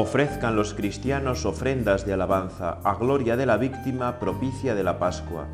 Ofrezcan 0.00 0.54
los 0.54 0.74
cristianos 0.74 1.44
ofrendas 1.44 2.06
de 2.06 2.12
alabanza 2.12 2.78
a 2.84 2.94
gloria 2.94 3.36
de 3.36 3.46
la 3.46 3.56
víctima 3.56 4.20
propicia 4.20 4.76
de 4.76 4.84
la 4.84 5.00
Pascua, 5.00 5.48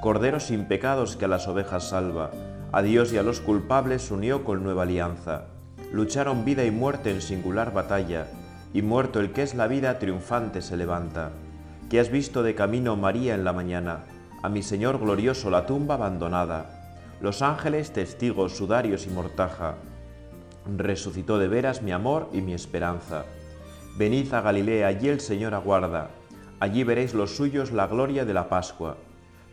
Cordero 0.00 0.40
sin 0.40 0.64
pecados 0.64 1.16
que 1.16 1.26
a 1.26 1.28
las 1.28 1.46
ovejas 1.48 1.90
salva, 1.90 2.30
a 2.72 2.80
Dios 2.80 3.12
y 3.12 3.18
a 3.18 3.22
los 3.22 3.40
culpables 3.40 4.10
unió 4.10 4.42
con 4.42 4.64
nueva 4.64 4.84
alianza. 4.84 5.48
Lucharon 5.92 6.46
vida 6.46 6.64
y 6.64 6.70
muerte 6.70 7.10
en 7.10 7.20
singular 7.20 7.74
batalla, 7.74 8.28
y 8.72 8.80
muerto 8.80 9.20
el 9.20 9.32
que 9.32 9.42
es 9.42 9.54
la 9.54 9.66
vida 9.66 9.98
triunfante 9.98 10.62
se 10.62 10.78
levanta. 10.78 11.32
Que 11.90 12.00
has 12.00 12.08
visto 12.08 12.42
de 12.42 12.54
camino 12.54 12.96
María 12.96 13.34
en 13.34 13.44
la 13.44 13.52
mañana, 13.52 14.04
a 14.42 14.48
mi 14.48 14.62
Señor 14.62 14.98
glorioso 14.98 15.50
la 15.50 15.66
tumba 15.66 15.96
abandonada. 15.96 17.10
Los 17.20 17.42
ángeles 17.42 17.92
testigos, 17.92 18.56
sudarios 18.56 19.06
y 19.06 19.10
mortaja. 19.10 19.74
Resucitó 20.74 21.38
de 21.38 21.48
veras 21.48 21.82
mi 21.82 21.92
amor 21.92 22.30
y 22.32 22.40
mi 22.40 22.54
esperanza. 22.54 23.26
Venid 23.96 24.32
a 24.32 24.40
Galilea, 24.40 24.86
allí 24.86 25.08
el 25.08 25.20
Señor 25.20 25.54
aguarda. 25.54 26.10
Allí 26.58 26.84
veréis 26.84 27.14
los 27.14 27.36
suyos 27.36 27.72
la 27.72 27.86
gloria 27.86 28.24
de 28.24 28.34
la 28.34 28.48
Pascua. 28.48 28.96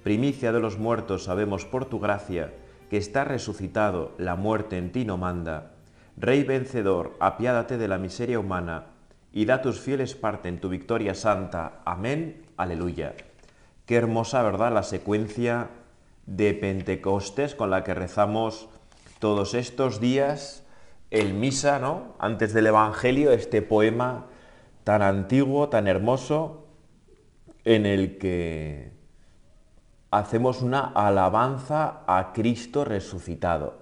Primicia 0.04 0.52
de 0.52 0.60
los 0.60 0.78
muertos 0.78 1.24
sabemos 1.24 1.66
por 1.66 1.86
tu 1.86 2.00
gracia, 2.00 2.54
que 2.90 2.98
está 2.98 3.26
resucitado, 3.26 4.14
la 4.18 4.36
muerte 4.36 4.78
en 4.78 4.92
ti 4.92 5.04
no 5.04 5.18
manda. 5.18 5.72
Rey 6.16 6.44
vencedor, 6.44 7.16
apiádate 7.20 7.78
de 7.78 7.88
la 7.88 7.98
miseria 7.98 8.40
humana, 8.40 8.86
y 9.34 9.46
da 9.46 9.62
tus 9.62 9.80
fieles 9.80 10.16
parte 10.16 10.50
en 10.50 10.60
tu 10.60 10.70
victoria 10.70 11.14
santa. 11.14 11.82
Amén. 11.84 12.46
Aleluya. 12.56 13.16
Qué 13.86 13.96
hermosa, 13.96 14.42
¿verdad?, 14.44 14.74
la 14.74 14.84
secuencia 14.84 15.70
de 16.26 16.54
Pentecostes 16.54 17.56
con 17.56 17.70
la 17.70 17.84
que 17.84 17.94
rezamos 17.94 18.70
todos 19.20 19.54
estos 19.54 20.00
días 20.00 20.64
el 21.12 21.34
misa, 21.34 21.80
¿no? 21.80 22.16
Antes 22.20 22.54
del 22.54 22.68
Evangelio, 22.68 23.32
este 23.32 23.62
poema 23.62 24.26
tan 24.88 25.02
antiguo, 25.02 25.68
tan 25.68 25.86
hermoso, 25.86 26.64
en 27.66 27.86
el 27.86 28.18
que 28.18 28.94
hacemos 30.12 30.62
una 30.62 30.80
alabanza 30.80 32.04
a 32.08 32.32
Cristo 32.32 32.86
resucitado. 32.86 33.80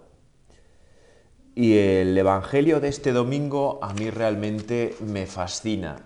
Y 1.53 1.77
el 1.77 2.17
Evangelio 2.17 2.79
de 2.79 2.87
este 2.87 3.11
domingo 3.11 3.77
a 3.83 3.93
mí 3.93 4.09
realmente 4.09 4.95
me 4.99 5.27
fascina. 5.27 5.97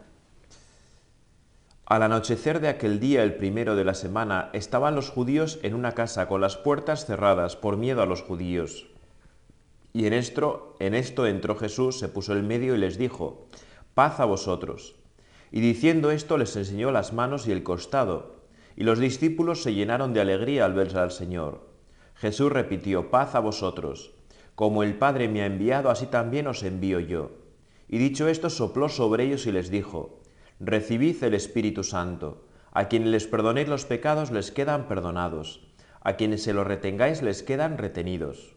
Al 1.86 2.04
anochecer 2.04 2.60
de 2.60 2.68
aquel 2.68 3.00
día, 3.00 3.24
el 3.24 3.36
primero 3.36 3.78
de 3.78 3.86
la 3.86 3.94
semana, 3.94 4.50
estaban 4.52 4.96
los 4.96 5.10
judíos 5.10 5.60
en 5.64 5.76
una 5.76 5.94
casa 5.94 6.28
con 6.28 6.42
las 6.42 6.58
puertas 6.58 7.06
cerradas 7.06 7.56
por 7.56 7.78
miedo 7.78 8.02
a 8.02 8.06
los 8.06 8.22
judíos. 8.22 8.88
Y 9.94 10.08
en 10.08 10.12
esto, 10.12 10.76
en 10.80 10.94
esto 10.94 11.26
entró 11.26 11.56
Jesús, 11.56 11.98
se 11.98 12.10
puso 12.10 12.36
en 12.36 12.46
medio 12.50 12.76
y 12.76 12.80
les 12.80 12.98
dijo, 12.98 13.48
paz 14.00 14.22
a 14.22 14.26
vosotros. 14.26 14.96
Y 15.52 15.60
diciendo 15.60 16.12
esto 16.12 16.38
les 16.38 16.56
enseñó 16.56 16.90
las 16.90 17.12
manos 17.12 17.50
y 17.50 17.52
el 17.52 17.64
costado, 17.64 18.38
y 18.78 18.86
los 18.86 18.98
discípulos 18.98 19.62
se 19.62 19.74
llenaron 19.74 20.14
de 20.14 20.22
alegría 20.22 20.64
al 20.64 20.74
verse 20.74 20.98
al 21.00 21.12
Señor. 21.12 21.68
Jesús 22.16 22.50
repitió, 22.50 23.12
paz 23.12 23.36
a 23.36 23.42
vosotros. 23.42 24.14
Como 24.56 24.84
el 24.84 24.96
Padre 24.96 25.28
me 25.28 25.42
ha 25.42 25.48
enviado, 25.48 25.90
así 25.90 26.06
también 26.06 26.48
os 26.48 26.64
envío 26.64 27.02
yo. 27.02 27.32
Y 27.90 27.98
dicho 27.98 28.30
esto, 28.30 28.50
sopló 28.50 28.88
sobre 28.88 29.26
ellos 29.26 29.46
y 29.48 29.52
les 29.52 29.70
dijo, 29.70 30.22
recibid 30.62 31.22
el 31.22 31.34
Espíritu 31.34 31.84
Santo. 31.84 32.46
A 32.72 32.88
quienes 32.88 33.10
les 33.10 33.28
perdonéis 33.28 33.68
los 33.68 33.84
pecados 33.84 34.32
les 34.32 34.50
quedan 34.52 34.88
perdonados. 34.88 35.68
A 36.00 36.14
quienes 36.14 36.42
se 36.42 36.54
los 36.54 36.66
retengáis 36.66 37.22
les 37.22 37.44
quedan 37.44 37.78
retenidos. 37.78 38.56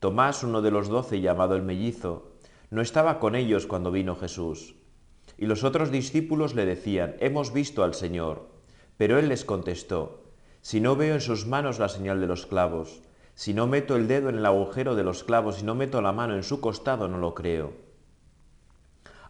Tomás, 0.00 0.42
uno 0.42 0.60
de 0.60 0.72
los 0.72 0.88
doce, 0.88 1.20
llamado 1.20 1.54
el 1.54 1.62
mellizo, 1.62 2.35
no 2.70 2.82
estaba 2.82 3.18
con 3.18 3.34
ellos 3.34 3.66
cuando 3.66 3.90
vino 3.90 4.16
Jesús. 4.16 4.74
Y 5.38 5.46
los 5.46 5.64
otros 5.64 5.90
discípulos 5.90 6.54
le 6.54 6.64
decían, 6.64 7.16
hemos 7.20 7.52
visto 7.52 7.84
al 7.84 7.94
Señor. 7.94 8.48
Pero 8.96 9.18
él 9.18 9.28
les 9.28 9.44
contestó, 9.44 10.24
Si 10.62 10.80
no 10.80 10.96
veo 10.96 11.14
en 11.14 11.20
sus 11.20 11.46
manos 11.46 11.78
la 11.78 11.88
señal 11.88 12.20
de 12.20 12.26
los 12.26 12.46
clavos, 12.46 13.02
si 13.34 13.52
no 13.52 13.66
meto 13.66 13.96
el 13.96 14.08
dedo 14.08 14.30
en 14.30 14.38
el 14.38 14.46
agujero 14.46 14.94
de 14.94 15.04
los 15.04 15.22
clavos 15.22 15.60
y 15.60 15.64
no 15.64 15.74
meto 15.74 16.00
la 16.00 16.12
mano 16.12 16.34
en 16.34 16.42
su 16.42 16.60
costado, 16.60 17.06
no 17.06 17.18
lo 17.18 17.34
creo. 17.34 17.74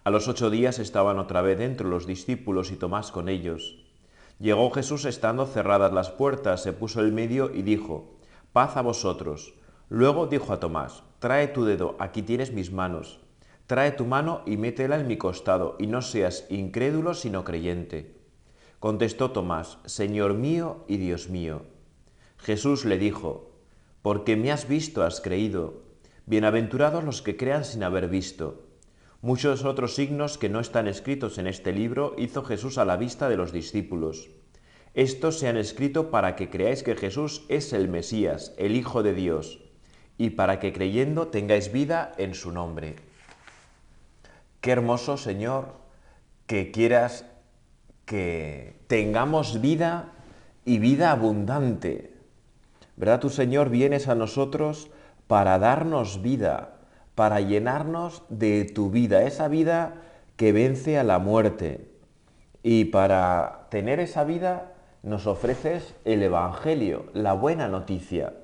A 0.04 0.10
los 0.10 0.28
ocho 0.28 0.48
días 0.48 0.78
estaban 0.78 1.18
otra 1.18 1.42
vez 1.42 1.58
dentro 1.58 1.88
los 1.88 2.06
discípulos 2.06 2.70
y 2.70 2.76
Tomás 2.76 3.10
con 3.10 3.28
ellos. 3.28 3.84
Llegó 4.38 4.70
Jesús 4.70 5.04
estando 5.04 5.46
cerradas 5.46 5.92
las 5.92 6.10
puertas, 6.10 6.62
se 6.62 6.72
puso 6.72 7.00
en 7.00 7.14
medio 7.14 7.52
y 7.52 7.62
dijo, 7.62 8.14
Paz 8.52 8.76
a 8.76 8.82
vosotros. 8.82 9.54
Luego 9.88 10.28
dijo 10.28 10.52
a 10.52 10.60
Tomás, 10.60 11.02
Trae 11.18 11.48
tu 11.48 11.64
dedo, 11.64 11.96
aquí 11.98 12.22
tienes 12.22 12.52
mis 12.52 12.70
manos. 12.70 13.25
Trae 13.66 13.90
tu 13.90 14.04
mano 14.04 14.42
y 14.46 14.56
métela 14.56 15.00
en 15.00 15.08
mi 15.08 15.16
costado, 15.16 15.74
y 15.80 15.88
no 15.88 16.00
seas 16.00 16.46
incrédulo 16.50 17.14
sino 17.14 17.42
creyente. 17.42 18.16
Contestó 18.78 19.32
Tomás, 19.32 19.78
Señor 19.86 20.34
mío 20.34 20.84
y 20.86 20.98
Dios 20.98 21.28
mío. 21.30 21.62
Jesús 22.36 22.84
le 22.84 22.96
dijo, 22.96 23.50
Porque 24.02 24.36
me 24.36 24.52
has 24.52 24.68
visto, 24.68 25.02
has 25.02 25.20
creído. 25.20 25.82
Bienaventurados 26.26 27.02
los 27.02 27.22
que 27.22 27.36
crean 27.36 27.64
sin 27.64 27.82
haber 27.82 28.08
visto. 28.08 28.62
Muchos 29.20 29.64
otros 29.64 29.96
signos 29.96 30.38
que 30.38 30.48
no 30.48 30.60
están 30.60 30.86
escritos 30.86 31.38
en 31.38 31.48
este 31.48 31.72
libro 31.72 32.14
hizo 32.18 32.44
Jesús 32.44 32.78
a 32.78 32.84
la 32.84 32.96
vista 32.96 33.28
de 33.28 33.36
los 33.36 33.50
discípulos. 33.50 34.28
Estos 34.94 35.40
se 35.40 35.48
han 35.48 35.56
escrito 35.56 36.12
para 36.12 36.36
que 36.36 36.50
creáis 36.50 36.82
que 36.84 36.94
Jesús 36.94 37.44
es 37.48 37.72
el 37.72 37.88
Mesías, 37.88 38.54
el 38.58 38.76
Hijo 38.76 39.02
de 39.02 39.14
Dios, 39.14 39.64
y 40.18 40.30
para 40.30 40.60
que 40.60 40.72
creyendo 40.72 41.28
tengáis 41.28 41.72
vida 41.72 42.12
en 42.18 42.34
su 42.34 42.52
nombre. 42.52 43.05
Qué 44.66 44.72
hermoso, 44.72 45.16
Señor, 45.16 45.66
que 46.48 46.72
quieras 46.72 47.24
que 48.04 48.80
tengamos 48.88 49.60
vida 49.60 50.10
y 50.64 50.80
vida 50.80 51.12
abundante. 51.12 52.14
¿Verdad? 52.96 53.20
Tu 53.20 53.30
Señor 53.30 53.70
vienes 53.70 54.08
a 54.08 54.16
nosotros 54.16 54.90
para 55.28 55.60
darnos 55.60 56.20
vida, 56.20 56.78
para 57.14 57.40
llenarnos 57.40 58.24
de 58.28 58.64
tu 58.64 58.90
vida, 58.90 59.22
esa 59.22 59.46
vida 59.46 60.02
que 60.34 60.50
vence 60.50 60.98
a 60.98 61.04
la 61.04 61.20
muerte. 61.20 61.88
Y 62.64 62.86
para 62.86 63.68
tener 63.70 64.00
esa 64.00 64.24
vida 64.24 64.72
nos 65.04 65.28
ofreces 65.28 65.94
el 66.04 66.24
Evangelio, 66.24 67.06
la 67.14 67.34
buena 67.34 67.68
noticia. 67.68 68.34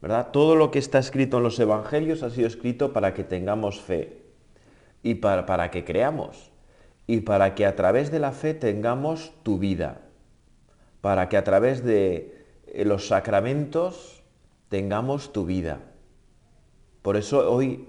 ¿Verdad? 0.00 0.28
Todo 0.32 0.56
lo 0.56 0.70
que 0.70 0.78
está 0.78 0.98
escrito 0.98 1.36
en 1.36 1.42
los 1.42 1.60
Evangelios 1.60 2.22
ha 2.22 2.30
sido 2.30 2.46
escrito 2.46 2.94
para 2.94 3.12
que 3.12 3.22
tengamos 3.22 3.82
fe 3.82 4.19
y 5.02 5.14
para, 5.14 5.46
para 5.46 5.70
que 5.70 5.84
creamos 5.84 6.50
y 7.10 7.22
para 7.22 7.56
que 7.56 7.66
a 7.66 7.74
través 7.74 8.12
de 8.12 8.20
la 8.20 8.30
fe 8.30 8.54
tengamos 8.54 9.32
tu 9.42 9.58
vida, 9.58 10.02
para 11.00 11.28
que 11.28 11.36
a 11.36 11.42
través 11.42 11.84
de 11.84 12.46
eh, 12.68 12.84
los 12.84 13.08
sacramentos 13.08 14.22
tengamos 14.68 15.32
tu 15.32 15.44
vida. 15.44 15.80
Por 17.02 17.16
eso 17.16 17.50
hoy, 17.50 17.88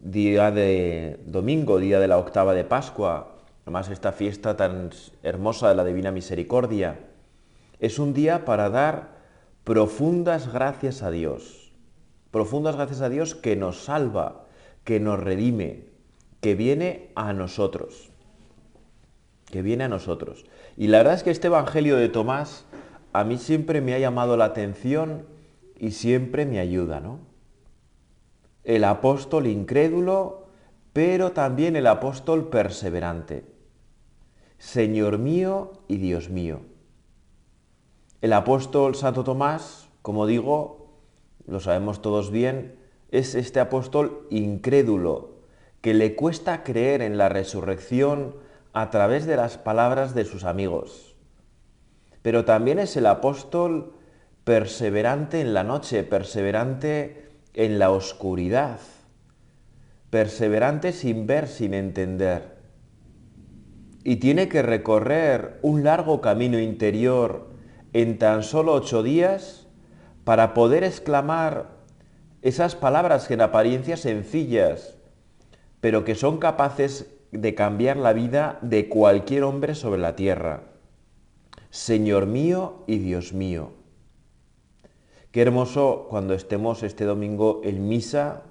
día 0.00 0.52
de 0.52 1.18
domingo, 1.26 1.78
día 1.78 1.98
de 1.98 2.06
la 2.06 2.18
octava 2.18 2.54
de 2.54 2.62
Pascua, 2.62 3.36
además 3.64 3.88
esta 3.88 4.12
fiesta 4.12 4.56
tan 4.56 4.90
hermosa 5.24 5.68
de 5.68 5.74
la 5.74 5.84
Divina 5.84 6.12
Misericordia, 6.12 7.00
es 7.80 7.98
un 7.98 8.14
día 8.14 8.44
para 8.44 8.70
dar 8.70 9.16
profundas 9.64 10.52
gracias 10.52 11.02
a 11.02 11.10
Dios, 11.10 11.72
profundas 12.30 12.76
gracias 12.76 13.00
a 13.00 13.08
Dios 13.08 13.34
que 13.34 13.56
nos 13.56 13.82
salva, 13.84 14.44
que 14.84 15.00
nos 15.00 15.18
redime, 15.18 15.95
que 16.40 16.54
viene 16.54 17.10
a 17.14 17.32
nosotros 17.32 18.10
que 19.50 19.62
viene 19.62 19.84
a 19.84 19.88
nosotros. 19.88 20.44
Y 20.76 20.88
la 20.88 20.98
verdad 20.98 21.14
es 21.14 21.22
que 21.22 21.30
este 21.30 21.46
Evangelio 21.46 21.96
de 21.96 22.08
Tomás 22.08 22.64
a 23.12 23.24
mí 23.24 23.38
siempre 23.38 23.80
me 23.80 23.94
ha 23.94 23.98
llamado 23.98 24.36
la 24.36 24.46
atención 24.46 25.26
y 25.78 25.92
siempre 25.92 26.46
me 26.46 26.58
ayuda, 26.60 27.00
¿no? 27.00 27.20
El 28.64 28.84
apóstol 28.84 29.46
incrédulo, 29.46 30.48
pero 30.92 31.32
también 31.32 31.76
el 31.76 31.86
apóstol 31.86 32.48
perseverante. 32.48 33.44
Señor 34.58 35.18
mío 35.18 35.72
y 35.86 35.98
Dios 35.98 36.30
mío. 36.30 36.60
El 38.20 38.32
apóstol 38.32 38.96
Santo 38.96 39.22
Tomás, 39.22 39.88
como 40.02 40.26
digo, 40.26 41.00
lo 41.46 41.60
sabemos 41.60 42.02
todos 42.02 42.30
bien, 42.30 42.76
es 43.10 43.34
este 43.34 43.60
apóstol 43.60 44.26
incrédulo, 44.30 45.35
que 45.80 45.94
le 45.94 46.14
cuesta 46.14 46.62
creer 46.64 47.02
en 47.02 47.18
la 47.18 47.28
resurrección, 47.28 48.34
a 48.76 48.90
través 48.90 49.24
de 49.24 49.36
las 49.36 49.56
palabras 49.56 50.14
de 50.14 50.26
sus 50.26 50.44
amigos. 50.44 51.16
Pero 52.20 52.44
también 52.44 52.78
es 52.78 52.94
el 52.98 53.06
apóstol 53.06 53.94
perseverante 54.44 55.40
en 55.40 55.54
la 55.54 55.64
noche, 55.64 56.02
perseverante 56.02 57.30
en 57.54 57.78
la 57.78 57.90
oscuridad, 57.90 58.78
perseverante 60.10 60.92
sin 60.92 61.26
ver, 61.26 61.48
sin 61.48 61.72
entender. 61.72 62.58
Y 64.04 64.16
tiene 64.16 64.46
que 64.50 64.60
recorrer 64.60 65.58
un 65.62 65.82
largo 65.82 66.20
camino 66.20 66.58
interior 66.58 67.48
en 67.94 68.18
tan 68.18 68.42
solo 68.42 68.74
ocho 68.74 69.02
días 69.02 69.68
para 70.24 70.52
poder 70.52 70.84
exclamar 70.84 71.70
esas 72.42 72.76
palabras 72.76 73.26
que 73.26 73.32
en 73.32 73.40
apariencia 73.40 73.96
sencillas, 73.96 74.95
pero 75.86 76.04
que 76.04 76.16
son 76.16 76.38
capaces 76.38 77.14
de 77.30 77.54
cambiar 77.54 77.96
la 77.96 78.12
vida 78.12 78.58
de 78.60 78.88
cualquier 78.88 79.44
hombre 79.44 79.76
sobre 79.76 80.00
la 80.00 80.16
tierra. 80.16 80.64
Señor 81.70 82.26
mío 82.26 82.82
y 82.88 82.98
Dios 82.98 83.32
mío. 83.32 83.70
Qué 85.30 85.42
hermoso 85.42 86.08
cuando 86.10 86.34
estemos 86.34 86.82
este 86.82 87.04
domingo 87.04 87.60
en 87.62 87.86
misa 87.86 88.42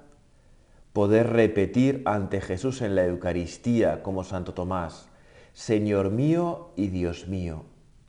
poder 0.94 1.28
repetir 1.28 2.00
ante 2.06 2.40
Jesús 2.40 2.80
en 2.80 2.94
la 2.94 3.04
Eucaristía 3.04 4.02
como 4.02 4.24
Santo 4.24 4.54
Tomás, 4.54 5.10
Señor 5.52 6.10
mío 6.10 6.70
y 6.74 6.86
Dios 6.86 7.28
mío, 7.28 7.64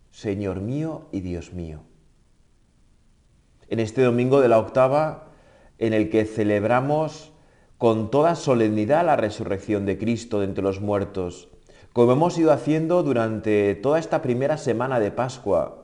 Señor 0.09 0.61
mío 0.61 1.09
y 1.11 1.19
Dios 1.19 1.51
mío. 1.51 1.81
En 3.67 3.81
este 3.81 4.03
domingo 4.03 4.39
de 4.39 4.47
la 4.47 4.57
octava, 4.57 5.33
en 5.79 5.91
el 5.91 6.09
que 6.09 6.23
celebramos 6.23 7.33
con 7.77 8.09
toda 8.09 8.35
solemnidad 8.35 9.05
la 9.05 9.15
resurrección 9.15 9.85
de 9.85 9.99
Cristo 9.99 10.39
de 10.39 10.45
entre 10.45 10.63
los 10.63 10.81
muertos, 10.81 11.49
como 11.93 12.11
hemos 12.11 12.37
ido 12.37 12.51
haciendo 12.51 13.03
durante 13.03 13.75
toda 13.75 13.99
esta 13.99 14.21
primera 14.21 14.57
semana 14.57 14.99
de 14.99 15.11
Pascua. 15.11 15.83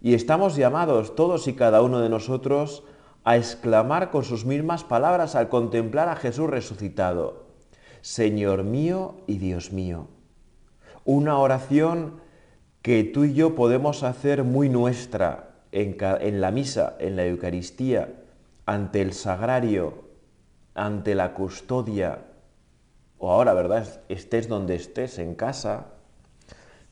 Y 0.00 0.14
estamos 0.14 0.56
llamados 0.56 1.14
todos 1.14 1.48
y 1.48 1.54
cada 1.54 1.82
uno 1.82 2.00
de 2.00 2.08
nosotros 2.08 2.84
a 3.24 3.36
exclamar 3.36 4.10
con 4.10 4.24
sus 4.24 4.44
mismas 4.44 4.84
palabras 4.84 5.34
al 5.34 5.48
contemplar 5.48 6.08
a 6.08 6.16
Jesús 6.16 6.48
resucitado, 6.48 7.44
Señor 8.00 8.64
mío 8.64 9.16
y 9.26 9.38
Dios 9.38 9.72
mío. 9.72 10.08
Una 11.04 11.38
oración 11.38 12.20
que 12.80 13.04
tú 13.04 13.24
y 13.24 13.34
yo 13.34 13.54
podemos 13.54 14.02
hacer 14.02 14.44
muy 14.44 14.70
nuestra 14.70 15.56
en, 15.72 15.96
en 16.00 16.40
la 16.40 16.50
misa, 16.50 16.96
en 17.00 17.16
la 17.16 17.26
Eucaristía, 17.26 18.14
ante 18.66 19.00
el 19.00 19.12
sagrario, 19.12 20.03
ante 20.74 21.14
la 21.14 21.34
custodia, 21.34 22.24
o 23.18 23.30
ahora, 23.30 23.54
¿verdad? 23.54 24.02
Estés 24.08 24.48
donde 24.48 24.74
estés, 24.74 25.18
en 25.18 25.34
casa, 25.34 25.86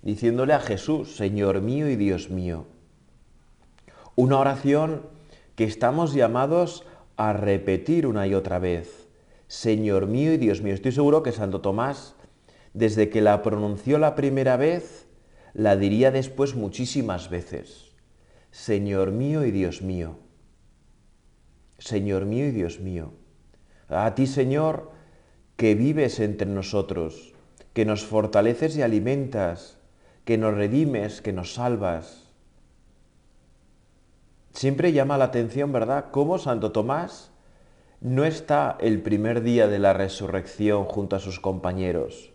diciéndole 0.02 0.54
a 0.54 0.60
Jesús, 0.60 1.16
Señor 1.16 1.60
mío 1.60 1.88
y 1.88 1.96
Dios 1.96 2.30
mío. 2.30 2.66
Una 4.14 4.38
oración 4.38 5.02
que 5.56 5.64
estamos 5.64 6.14
llamados 6.14 6.84
a 7.16 7.32
repetir 7.32 8.06
una 8.06 8.26
y 8.26 8.34
otra 8.34 8.58
vez. 8.58 9.08
Señor 9.48 10.06
mío 10.06 10.32
y 10.32 10.36
Dios 10.38 10.62
mío. 10.62 10.74
Estoy 10.74 10.92
seguro 10.92 11.22
que 11.22 11.32
Santo 11.32 11.60
Tomás, 11.60 12.14
desde 12.72 13.10
que 13.10 13.20
la 13.20 13.42
pronunció 13.42 13.98
la 13.98 14.14
primera 14.14 14.56
vez, 14.56 15.06
la 15.52 15.76
diría 15.76 16.10
después 16.10 16.54
muchísimas 16.54 17.28
veces. 17.28 17.92
Señor 18.50 19.10
mío 19.10 19.44
y 19.44 19.50
Dios 19.50 19.82
mío. 19.82 20.16
Señor 21.78 22.24
mío 22.26 22.46
y 22.46 22.50
Dios 22.50 22.80
mío. 22.80 23.12
A 23.92 24.14
ti, 24.14 24.26
Señor, 24.26 24.90
que 25.56 25.74
vives 25.74 26.18
entre 26.20 26.48
nosotros, 26.48 27.34
que 27.72 27.84
nos 27.84 28.04
fortaleces 28.04 28.76
y 28.76 28.82
alimentas, 28.82 29.78
que 30.24 30.38
nos 30.38 30.54
redimes, 30.54 31.20
que 31.20 31.32
nos 31.32 31.54
salvas. 31.54 32.30
Siempre 34.52 34.92
llama 34.92 35.18
la 35.18 35.24
atención, 35.24 35.72
¿verdad?, 35.72 36.06
cómo 36.10 36.38
Santo 36.38 36.72
Tomás 36.72 37.30
no 38.00 38.24
está 38.24 38.76
el 38.80 39.00
primer 39.00 39.42
día 39.42 39.68
de 39.68 39.78
la 39.78 39.92
resurrección 39.92 40.84
junto 40.84 41.16
a 41.16 41.20
sus 41.20 41.38
compañeros. 41.38 42.32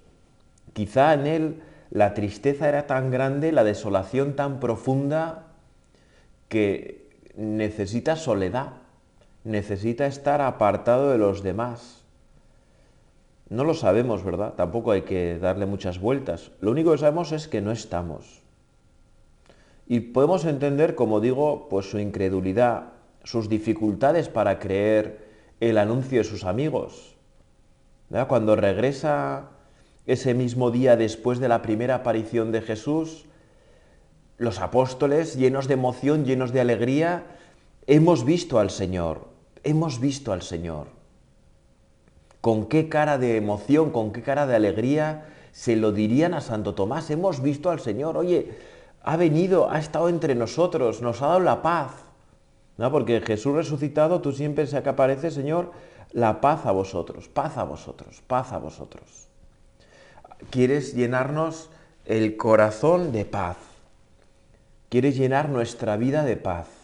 Quizá 0.74 1.14
en 1.14 1.28
él 1.28 1.62
la 1.90 2.14
tristeza 2.14 2.70
era 2.70 2.88
tan 2.88 3.12
grande, 3.12 3.52
la 3.52 3.64
desolación 3.64 4.36
tan 4.36 4.60
profunda, 4.60 5.48
que 6.48 7.10
necesita 7.36 8.16
soledad 8.16 8.87
necesita 9.48 10.06
estar 10.06 10.42
apartado 10.42 11.10
de 11.12 11.18
los 11.18 11.42
demás. 11.42 12.04
No 13.50 13.64
lo 13.64 13.74
sabemos, 13.74 14.24
¿verdad? 14.24 14.54
Tampoco 14.56 14.92
hay 14.92 15.04
que 15.04 15.40
darle 15.40 15.66
muchas 15.66 16.00
vueltas. 16.00 16.52
Lo 16.60 16.72
único 16.72 16.92
que 16.92 16.98
sabemos 16.98 17.32
es 17.32 17.48
que 17.48 17.62
no 17.62 17.72
estamos. 17.72 18.42
Y 19.88 20.02
podemos 20.02 20.44
entender, 20.44 20.96
como 20.96 21.22
digo, 21.22 21.68
pues 21.70 21.90
su 21.90 21.98
incredulidad, 21.98 22.90
sus 23.24 23.48
dificultades 23.48 24.28
para 24.28 24.60
creer 24.60 25.26
el 25.62 25.78
anuncio 25.78 26.18
de 26.18 26.26
sus 26.26 26.44
amigos. 26.44 27.16
Cuando 28.28 28.58
regresa 28.58 29.50
ese 30.06 30.34
mismo 30.34 30.72
día 30.72 30.98
después 30.98 31.40
de 31.40 31.48
la 31.48 31.62
primera 31.62 31.96
aparición 31.96 32.52
de 32.52 32.62
Jesús, 32.62 33.26
los 34.38 34.60
apóstoles, 34.60 35.38
llenos 35.38 35.68
de 35.70 35.76
emoción, 35.76 36.26
llenos 36.26 36.52
de 36.52 36.62
alegría, 36.62 37.24
hemos 37.88 38.26
visto 38.26 38.60
al 38.60 38.70
Señor 38.70 39.37
hemos 39.64 40.00
visto 40.00 40.32
al 40.32 40.42
Señor. 40.42 40.88
Con 42.42 42.68
qué 42.68 42.90
cara 42.90 43.18
de 43.18 43.38
emoción, 43.38 43.92
con 43.92 44.12
qué 44.12 44.22
cara 44.22 44.48
de 44.48 44.56
alegría 44.56 45.26
se 45.52 45.76
lo 45.76 45.92
dirían 45.92 46.34
a 46.34 46.42
Santo 46.42 46.76
Tomás, 46.76 47.10
hemos 47.10 47.42
visto 47.42 47.70
al 47.70 47.80
Señor, 47.80 48.16
oye, 48.18 48.58
ha 49.04 49.18
venido, 49.18 49.72
ha 49.72 49.80
estado 49.80 50.10
entre 50.10 50.36
nosotros, 50.36 51.02
nos 51.02 51.22
ha 51.22 51.28
dado 51.28 51.40
la 51.40 51.62
paz. 51.62 51.92
¿No? 52.78 52.92
Porque 52.92 53.22
Jesús 53.22 53.56
resucitado, 53.56 54.22
tú 54.22 54.32
siempre 54.32 54.68
se 54.68 54.78
aparece, 54.78 55.32
Señor, 55.32 55.72
la 56.12 56.42
paz 56.42 56.68
a 56.68 56.72
vosotros, 56.72 57.28
paz 57.28 57.58
a 57.58 57.64
vosotros, 57.64 58.22
paz 58.28 58.52
a 58.54 58.60
vosotros. 58.60 59.28
Quieres 60.52 60.94
llenarnos 60.94 61.72
el 62.06 62.38
corazón 62.38 63.12
de 63.12 63.26
paz. 63.26 63.58
Quieres 64.90 65.18
llenar 65.18 65.50
nuestra 65.50 65.98
vida 65.98 66.24
de 66.24 66.38
paz 66.38 66.77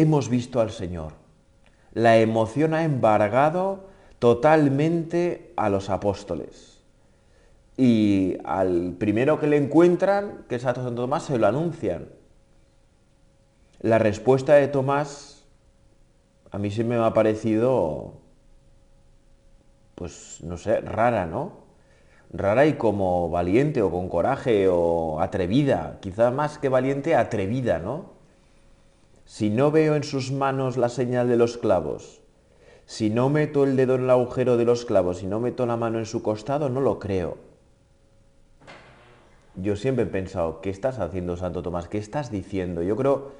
hemos 0.00 0.28
visto 0.28 0.60
al 0.60 0.70
Señor. 0.70 1.12
La 1.92 2.18
emoción 2.18 2.74
ha 2.74 2.84
embargado 2.84 3.86
totalmente 4.18 5.52
a 5.56 5.68
los 5.68 5.90
apóstoles. 5.90 6.80
Y 7.76 8.36
al 8.44 8.96
primero 8.98 9.38
que 9.38 9.46
le 9.46 9.56
encuentran, 9.56 10.44
que 10.48 10.56
es 10.56 10.64
a 10.64 10.74
Santo 10.74 10.94
Tomás, 10.94 11.24
se 11.24 11.38
lo 11.38 11.46
anuncian. 11.46 12.08
La 13.80 13.98
respuesta 13.98 14.54
de 14.54 14.68
Tomás 14.68 15.38
a 16.50 16.58
mí 16.58 16.70
sí 16.70 16.82
me 16.82 16.96
ha 16.96 17.12
parecido, 17.12 18.14
pues 19.94 20.38
no 20.42 20.56
sé, 20.56 20.80
rara, 20.80 21.26
¿no? 21.26 21.68
Rara 22.32 22.66
y 22.66 22.74
como 22.74 23.30
valiente 23.30 23.82
o 23.82 23.90
con 23.90 24.08
coraje 24.08 24.68
o 24.68 25.20
atrevida, 25.20 25.98
quizá 26.00 26.30
más 26.30 26.58
que 26.58 26.68
valiente, 26.68 27.14
atrevida, 27.14 27.78
¿no? 27.78 28.17
Si 29.28 29.50
no 29.50 29.70
veo 29.70 29.94
en 29.94 30.04
sus 30.04 30.32
manos 30.32 30.78
la 30.78 30.88
señal 30.88 31.28
de 31.28 31.36
los 31.36 31.58
clavos, 31.58 32.22
si 32.86 33.10
no 33.10 33.28
meto 33.28 33.64
el 33.64 33.76
dedo 33.76 33.96
en 33.96 34.04
el 34.04 34.10
agujero 34.10 34.56
de 34.56 34.64
los 34.64 34.86
clavos, 34.86 35.18
si 35.18 35.26
no 35.26 35.38
meto 35.38 35.66
la 35.66 35.76
mano 35.76 35.98
en 35.98 36.06
su 36.06 36.22
costado, 36.22 36.70
no 36.70 36.80
lo 36.80 36.98
creo. 36.98 37.36
Yo 39.54 39.76
siempre 39.76 40.04
he 40.04 40.06
pensado, 40.06 40.62
¿qué 40.62 40.70
estás 40.70 40.98
haciendo, 40.98 41.36
Santo 41.36 41.62
Tomás? 41.62 41.88
¿Qué 41.88 41.98
estás 41.98 42.30
diciendo? 42.30 42.82
Yo 42.82 42.96
creo 42.96 43.32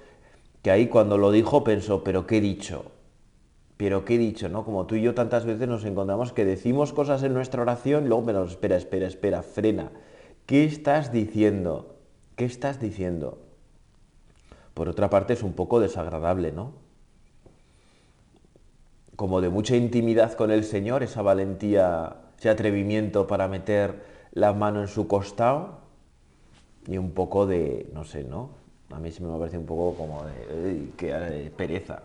que 0.60 0.70
ahí 0.70 0.88
cuando 0.88 1.16
lo 1.16 1.32
dijo 1.32 1.64
pensó, 1.64 2.04
¿pero 2.04 2.26
qué 2.26 2.36
he 2.36 2.42
dicho? 2.42 2.92
¿Pero 3.78 4.04
qué 4.04 4.16
he 4.16 4.18
dicho? 4.18 4.50
¿No? 4.50 4.66
Como 4.66 4.84
tú 4.86 4.94
y 4.94 5.00
yo 5.00 5.14
tantas 5.14 5.46
veces 5.46 5.68
nos 5.68 5.86
encontramos 5.86 6.34
que 6.34 6.44
decimos 6.44 6.92
cosas 6.92 7.22
en 7.22 7.32
nuestra 7.32 7.62
oración 7.62 8.04
y 8.04 8.08
luego, 8.08 8.26
pero 8.26 8.44
espera, 8.44 8.76
espera, 8.76 9.06
espera, 9.06 9.42
frena. 9.42 9.90
¿Qué 10.44 10.66
estás 10.66 11.12
diciendo? 11.12 11.96
¿Qué 12.36 12.44
estás 12.44 12.78
diciendo? 12.78 13.47
Por 14.78 14.88
otra 14.88 15.10
parte 15.10 15.32
es 15.32 15.42
un 15.42 15.54
poco 15.54 15.80
desagradable, 15.80 16.52
¿no? 16.52 16.70
Como 19.16 19.40
de 19.40 19.48
mucha 19.48 19.74
intimidad 19.74 20.34
con 20.34 20.52
el 20.52 20.62
Señor, 20.62 21.02
esa 21.02 21.20
valentía, 21.20 22.18
ese 22.38 22.48
atrevimiento 22.48 23.26
para 23.26 23.48
meter 23.48 24.04
la 24.30 24.52
mano 24.52 24.80
en 24.80 24.86
su 24.86 25.08
costado 25.08 25.80
y 26.86 26.96
un 26.96 27.10
poco 27.10 27.44
de, 27.44 27.90
no 27.92 28.04
sé, 28.04 28.22
¿no? 28.22 28.50
A 28.92 29.00
mí 29.00 29.10
sí 29.10 29.20
me 29.20 29.36
parece 29.36 29.58
un 29.58 29.66
poco 29.66 29.96
como 29.96 30.24
de, 30.24 31.52
pereza. 31.56 32.02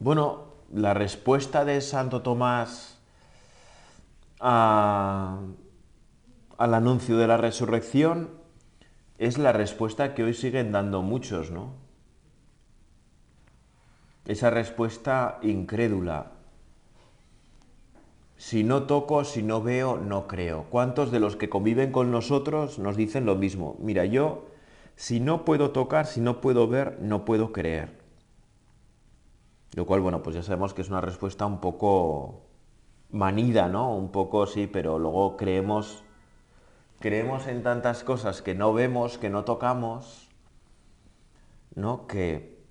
Bueno, 0.00 0.46
la 0.74 0.92
respuesta 0.92 1.64
de 1.64 1.80
Santo 1.82 2.20
Tomás 2.22 2.98
al 4.40 5.54
anuncio 6.58 7.16
de 7.16 7.28
la 7.28 7.36
resurrección 7.36 8.41
es 9.22 9.38
la 9.38 9.52
respuesta 9.52 10.14
que 10.14 10.24
hoy 10.24 10.34
siguen 10.34 10.72
dando 10.72 11.00
muchos, 11.00 11.52
¿no? 11.52 11.74
Esa 14.26 14.50
respuesta 14.50 15.38
incrédula. 15.42 16.32
Si 18.36 18.64
no 18.64 18.82
toco, 18.82 19.22
si 19.22 19.44
no 19.44 19.62
veo, 19.62 19.96
no 19.96 20.26
creo. 20.26 20.64
¿Cuántos 20.70 21.12
de 21.12 21.20
los 21.20 21.36
que 21.36 21.48
conviven 21.48 21.92
con 21.92 22.10
nosotros 22.10 22.80
nos 22.80 22.96
dicen 22.96 23.24
lo 23.24 23.36
mismo? 23.36 23.76
Mira, 23.78 24.06
yo, 24.06 24.46
si 24.96 25.20
no 25.20 25.44
puedo 25.44 25.70
tocar, 25.70 26.06
si 26.06 26.20
no 26.20 26.40
puedo 26.40 26.66
ver, 26.66 26.98
no 27.00 27.24
puedo 27.24 27.52
creer. 27.52 28.00
Lo 29.76 29.86
cual, 29.86 30.00
bueno, 30.00 30.24
pues 30.24 30.34
ya 30.34 30.42
sabemos 30.42 30.74
que 30.74 30.82
es 30.82 30.88
una 30.88 31.00
respuesta 31.00 31.46
un 31.46 31.60
poco 31.60 32.42
manida, 33.12 33.68
¿no? 33.68 33.94
Un 33.94 34.10
poco 34.10 34.46
sí, 34.46 34.66
pero 34.66 34.98
luego 34.98 35.36
creemos 35.36 36.02
creemos 37.02 37.48
en 37.48 37.62
tantas 37.62 38.04
cosas 38.04 38.40
que 38.40 38.54
no 38.54 38.72
vemos, 38.72 39.18
que 39.18 39.28
no 39.28 39.44
tocamos, 39.44 40.30
¿no? 41.74 42.06
Que 42.06 42.62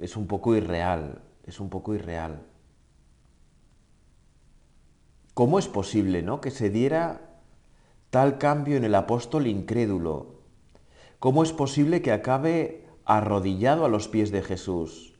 es 0.00 0.16
un 0.16 0.26
poco 0.26 0.56
irreal. 0.56 1.22
es 1.44 1.60
un 1.60 1.70
poco 1.70 1.94
irreal. 1.94 2.42
¿Cómo 5.32 5.58
es 5.58 5.66
posible, 5.66 6.22
no, 6.22 6.40
que 6.42 6.50
se 6.50 6.68
diera 6.68 7.40
tal 8.10 8.36
cambio 8.36 8.76
en 8.76 8.84
el 8.84 8.94
apóstol 8.94 9.46
incrédulo? 9.46 10.42
¿Cómo 11.20 11.42
es 11.42 11.52
posible 11.52 12.02
que 12.02 12.12
acabe 12.12 12.86
arrodillado 13.04 13.86
a 13.86 13.88
los 13.88 14.08
pies 14.08 14.30
de 14.30 14.42
Jesús, 14.42 15.14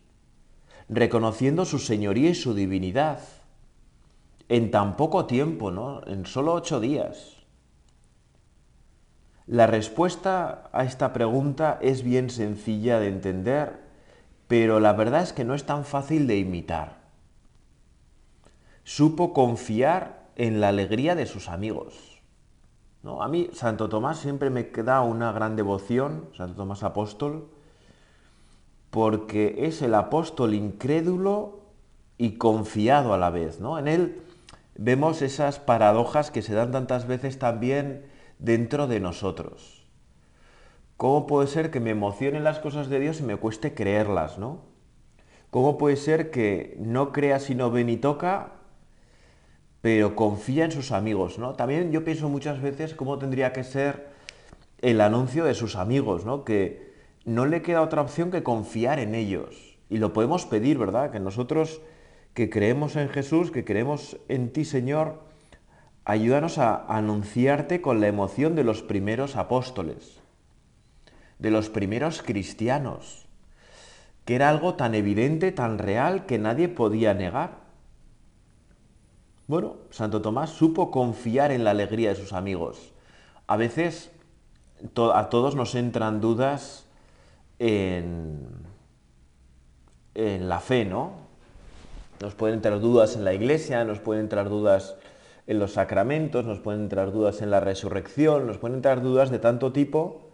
reconociendo 0.90 1.64
su 1.64 1.78
señoría 1.78 2.30
y 2.30 2.34
su 2.34 2.52
divinidad 2.52 3.20
en 4.50 4.70
tan 4.70 4.96
poco 4.96 5.24
tiempo, 5.24 5.70
¿no? 5.70 6.06
En 6.06 6.26
solo 6.26 6.52
ocho 6.52 6.80
días. 6.80 7.38
La 9.48 9.66
respuesta 9.66 10.68
a 10.72 10.84
esta 10.84 11.14
pregunta 11.14 11.78
es 11.80 12.02
bien 12.02 12.28
sencilla 12.28 13.00
de 13.00 13.08
entender, 13.08 13.80
pero 14.46 14.78
la 14.78 14.92
verdad 14.92 15.22
es 15.22 15.32
que 15.32 15.46
no 15.46 15.54
es 15.54 15.64
tan 15.64 15.86
fácil 15.86 16.26
de 16.26 16.36
imitar. 16.36 16.98
Supo 18.84 19.32
confiar 19.32 20.28
en 20.36 20.60
la 20.60 20.68
alegría 20.68 21.14
de 21.14 21.24
sus 21.24 21.48
amigos. 21.48 22.20
¿No? 23.02 23.22
A 23.22 23.28
mí 23.28 23.48
Santo 23.54 23.88
Tomás 23.88 24.18
siempre 24.18 24.50
me 24.50 24.68
queda 24.68 25.00
una 25.00 25.32
gran 25.32 25.56
devoción, 25.56 26.28
Santo 26.36 26.54
Tomás 26.56 26.82
Apóstol, 26.82 27.48
porque 28.90 29.66
es 29.66 29.80
el 29.80 29.94
apóstol 29.94 30.52
incrédulo 30.52 31.60
y 32.18 32.32
confiado 32.32 33.14
a 33.14 33.18
la 33.18 33.30
vez. 33.30 33.60
¿no? 33.60 33.78
En 33.78 33.88
él 33.88 34.20
vemos 34.76 35.22
esas 35.22 35.58
paradojas 35.58 36.30
que 36.30 36.42
se 36.42 36.52
dan 36.52 36.70
tantas 36.70 37.06
veces 37.06 37.38
también 37.38 38.17
dentro 38.38 38.87
de 38.87 39.00
nosotros. 39.00 39.87
¿Cómo 40.97 41.26
puede 41.26 41.47
ser 41.47 41.71
que 41.71 41.80
me 41.80 41.90
emocionen 41.90 42.45
las 42.45 42.59
cosas 42.59 42.88
de 42.88 42.99
Dios 42.99 43.21
y 43.21 43.23
me 43.23 43.37
cueste 43.37 43.75
creerlas, 43.75 44.38
no? 44.38 44.62
¿Cómo 45.50 45.78
puede 45.78 45.97
ser 45.97 46.30
que 46.30 46.76
no 46.80 47.12
crea 47.12 47.38
si 47.38 47.54
no 47.54 47.71
ve 47.71 47.85
ni 47.85 47.97
toca, 47.97 48.52
pero 49.80 50.16
confía 50.16 50.64
en 50.64 50.73
sus 50.73 50.90
amigos, 50.92 51.38
¿no? 51.38 51.54
También 51.54 51.92
yo 51.92 52.04
pienso 52.04 52.28
muchas 52.28 52.61
veces 52.61 52.95
cómo 52.95 53.18
tendría 53.18 53.52
que 53.52 53.64
ser 53.64 54.09
el 54.80 55.00
anuncio 55.00 55.45
de 55.45 55.54
sus 55.54 55.76
amigos, 55.76 56.25
¿no? 56.25 56.45
Que 56.45 56.92
no 57.25 57.47
le 57.47 57.62
queda 57.62 57.83
otra 57.83 58.02
opción 58.02 58.30
que 58.30 58.42
confiar 58.42 58.99
en 58.99 59.14
ellos. 59.14 59.78
Y 59.88 59.99
lo 59.99 60.12
podemos 60.12 60.47
pedir, 60.47 60.78
¿verdad? 60.78 61.11
Que 61.11 61.21
nosotros 61.21 61.80
que 62.35 62.50
creemos 62.50 62.97
en 62.97 63.09
Jesús, 63.09 63.50
que 63.50 63.64
creemos 63.64 64.18
en 64.28 64.52
ti, 64.52 64.64
Señor, 64.64 65.27
ayúdanos 66.08 66.56
a 66.56 66.86
anunciarte 66.88 67.82
con 67.82 68.00
la 68.00 68.08
emoción 68.08 68.56
de 68.56 68.64
los 68.64 68.80
primeros 68.80 69.36
apóstoles, 69.36 70.20
de 71.38 71.50
los 71.50 71.68
primeros 71.68 72.22
cristianos, 72.22 73.26
que 74.24 74.34
era 74.34 74.48
algo 74.48 74.74
tan 74.74 74.94
evidente, 74.94 75.52
tan 75.52 75.76
real, 75.76 76.24
que 76.24 76.38
nadie 76.38 76.70
podía 76.70 77.12
negar. 77.12 77.58
Bueno, 79.48 79.76
Santo 79.90 80.22
Tomás 80.22 80.48
supo 80.48 80.90
confiar 80.90 81.52
en 81.52 81.62
la 81.62 81.72
alegría 81.72 82.08
de 82.08 82.14
sus 82.14 82.32
amigos. 82.32 82.94
A 83.46 83.58
veces 83.58 84.10
a 85.14 85.28
todos 85.28 85.56
nos 85.56 85.74
entran 85.74 86.22
dudas 86.22 86.86
en, 87.58 88.46
en 90.14 90.48
la 90.48 90.60
fe, 90.60 90.86
¿no? 90.86 91.12
Nos 92.22 92.34
pueden 92.34 92.56
entrar 92.56 92.80
dudas 92.80 93.14
en 93.14 93.26
la 93.26 93.34
iglesia, 93.34 93.84
nos 93.84 93.98
pueden 93.98 94.22
entrar 94.24 94.48
dudas 94.48 94.96
en 95.48 95.58
los 95.58 95.72
sacramentos, 95.72 96.44
nos 96.44 96.60
pueden 96.60 96.82
entrar 96.82 97.10
dudas 97.10 97.40
en 97.40 97.50
la 97.50 97.58
resurrección, 97.58 98.46
nos 98.46 98.58
pueden 98.58 98.76
entrar 98.76 99.00
dudas 99.00 99.30
de 99.30 99.38
tanto 99.38 99.72
tipo, 99.72 100.28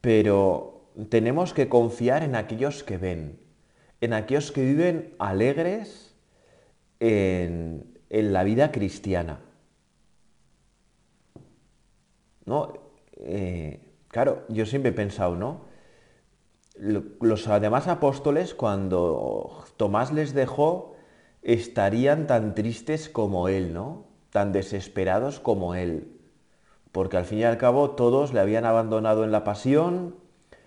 pero 0.00 0.86
tenemos 1.08 1.52
que 1.52 1.68
confiar 1.68 2.22
en 2.22 2.36
aquellos 2.36 2.84
que 2.84 2.98
ven, 2.98 3.40
en 4.00 4.12
aquellos 4.12 4.52
que 4.52 4.64
viven 4.64 5.16
alegres 5.18 6.14
en, 7.00 7.92
la 8.08 8.44
vida 8.44 8.70
cristiana. 8.70 9.40
¿No? 12.44 12.72
Eh, 13.16 13.80
claro, 14.06 14.44
yo 14.48 14.64
siempre 14.64 14.90
he 14.90 14.94
pensado, 14.94 15.34
¿no? 15.34 15.64
Los 16.76 17.48
demás 17.60 17.88
apóstoles, 17.88 18.54
cuando 18.54 19.64
Tomás 19.76 20.12
les 20.12 20.34
dejó, 20.34 20.91
estarían 21.42 22.26
tan 22.26 22.54
tristes 22.54 23.08
como 23.08 23.48
él, 23.48 23.74
¿no? 23.74 24.06
Tan 24.30 24.52
desesperados 24.52 25.40
como 25.40 25.74
él. 25.74 26.20
Porque 26.92 27.16
al 27.16 27.24
fin 27.24 27.40
y 27.40 27.44
al 27.44 27.58
cabo 27.58 27.90
todos 27.90 28.32
le 28.32 28.40
habían 28.40 28.64
abandonado 28.64 29.24
en 29.24 29.32
la 29.32 29.44
pasión, 29.44 30.16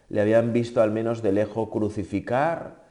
le 0.09 0.21
habían 0.21 0.53
visto 0.53 0.81
al 0.81 0.91
menos 0.91 1.21
de 1.21 1.31
lejos 1.31 1.69
crucificar, 1.69 2.83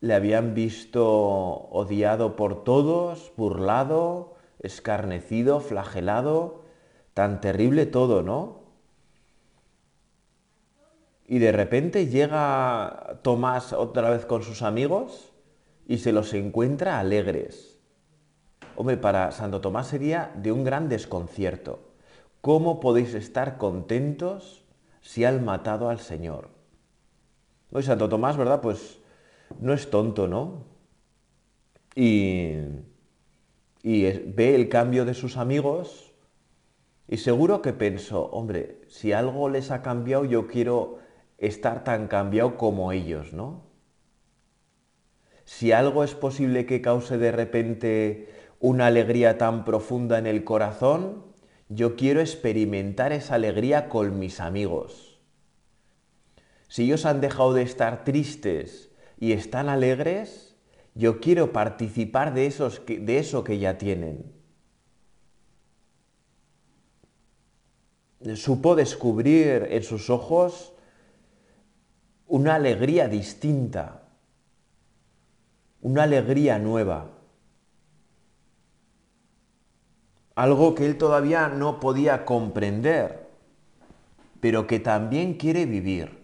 le 0.00 0.14
habían 0.14 0.54
visto 0.54 1.06
odiado 1.06 2.36
por 2.36 2.64
todos, 2.64 3.32
burlado, 3.36 4.34
escarnecido, 4.60 5.60
flagelado, 5.60 6.62
tan 7.14 7.40
terrible 7.40 7.86
todo, 7.86 8.22
¿no? 8.22 8.62
Y 11.26 11.38
de 11.38 11.52
repente 11.52 12.08
llega 12.08 13.20
Tomás 13.22 13.72
otra 13.72 14.10
vez 14.10 14.26
con 14.26 14.42
sus 14.42 14.62
amigos 14.62 15.31
y 15.86 15.98
se 15.98 16.12
los 16.12 16.32
encuentra 16.34 16.98
alegres. 16.98 17.78
Hombre, 18.76 18.96
para 18.96 19.32
Santo 19.32 19.60
Tomás 19.60 19.88
sería 19.88 20.32
de 20.36 20.52
un 20.52 20.64
gran 20.64 20.88
desconcierto. 20.88 21.92
¿Cómo 22.40 22.80
podéis 22.80 23.14
estar 23.14 23.58
contentos 23.58 24.64
si 25.00 25.24
han 25.24 25.44
matado 25.44 25.88
al 25.88 25.98
Señor? 25.98 26.48
Hoy 27.70 27.82
Santo 27.82 28.08
Tomás, 28.08 28.36
¿verdad? 28.36 28.60
Pues 28.60 28.98
no 29.60 29.72
es 29.72 29.90
tonto, 29.90 30.28
¿no? 30.28 30.64
Y, 31.94 32.54
y 33.82 34.02
ve 34.02 34.54
el 34.54 34.68
cambio 34.68 35.04
de 35.04 35.14
sus 35.14 35.36
amigos 35.36 36.12
y 37.08 37.18
seguro 37.18 37.60
que 37.60 37.72
pensó, 37.72 38.24
hombre, 38.30 38.80
si 38.88 39.12
algo 39.12 39.48
les 39.50 39.70
ha 39.70 39.82
cambiado, 39.82 40.24
yo 40.24 40.46
quiero 40.46 40.98
estar 41.36 41.84
tan 41.84 42.08
cambiado 42.08 42.56
como 42.56 42.92
ellos, 42.92 43.32
¿no? 43.32 43.71
Si 45.44 45.72
algo 45.72 46.04
es 46.04 46.14
posible 46.14 46.66
que 46.66 46.80
cause 46.80 47.18
de 47.18 47.32
repente 47.32 48.28
una 48.60 48.86
alegría 48.86 49.38
tan 49.38 49.64
profunda 49.64 50.18
en 50.18 50.26
el 50.26 50.44
corazón, 50.44 51.24
yo 51.68 51.96
quiero 51.96 52.20
experimentar 52.20 53.12
esa 53.12 53.34
alegría 53.34 53.88
con 53.88 54.18
mis 54.18 54.40
amigos. 54.40 55.20
Si 56.68 56.84
ellos 56.84 57.04
han 57.06 57.20
dejado 57.20 57.54
de 57.54 57.62
estar 57.62 58.04
tristes 58.04 58.90
y 59.18 59.32
están 59.32 59.68
alegres, 59.68 60.56
yo 60.94 61.20
quiero 61.20 61.52
participar 61.52 62.34
de, 62.34 62.52
de 63.00 63.18
eso 63.18 63.44
que 63.44 63.58
ya 63.58 63.78
tienen. 63.78 64.32
Supo 68.36 68.76
descubrir 68.76 69.66
en 69.70 69.82
sus 69.82 70.08
ojos 70.08 70.72
una 72.26 72.54
alegría 72.54 73.08
distinta, 73.08 74.01
una 75.82 76.04
alegría 76.04 76.58
nueva, 76.58 77.10
algo 80.36 80.74
que 80.74 80.86
él 80.86 80.96
todavía 80.96 81.48
no 81.48 81.80
podía 81.80 82.24
comprender, 82.24 83.28
pero 84.40 84.66
que 84.66 84.78
también 84.78 85.34
quiere 85.34 85.66
vivir. 85.66 86.22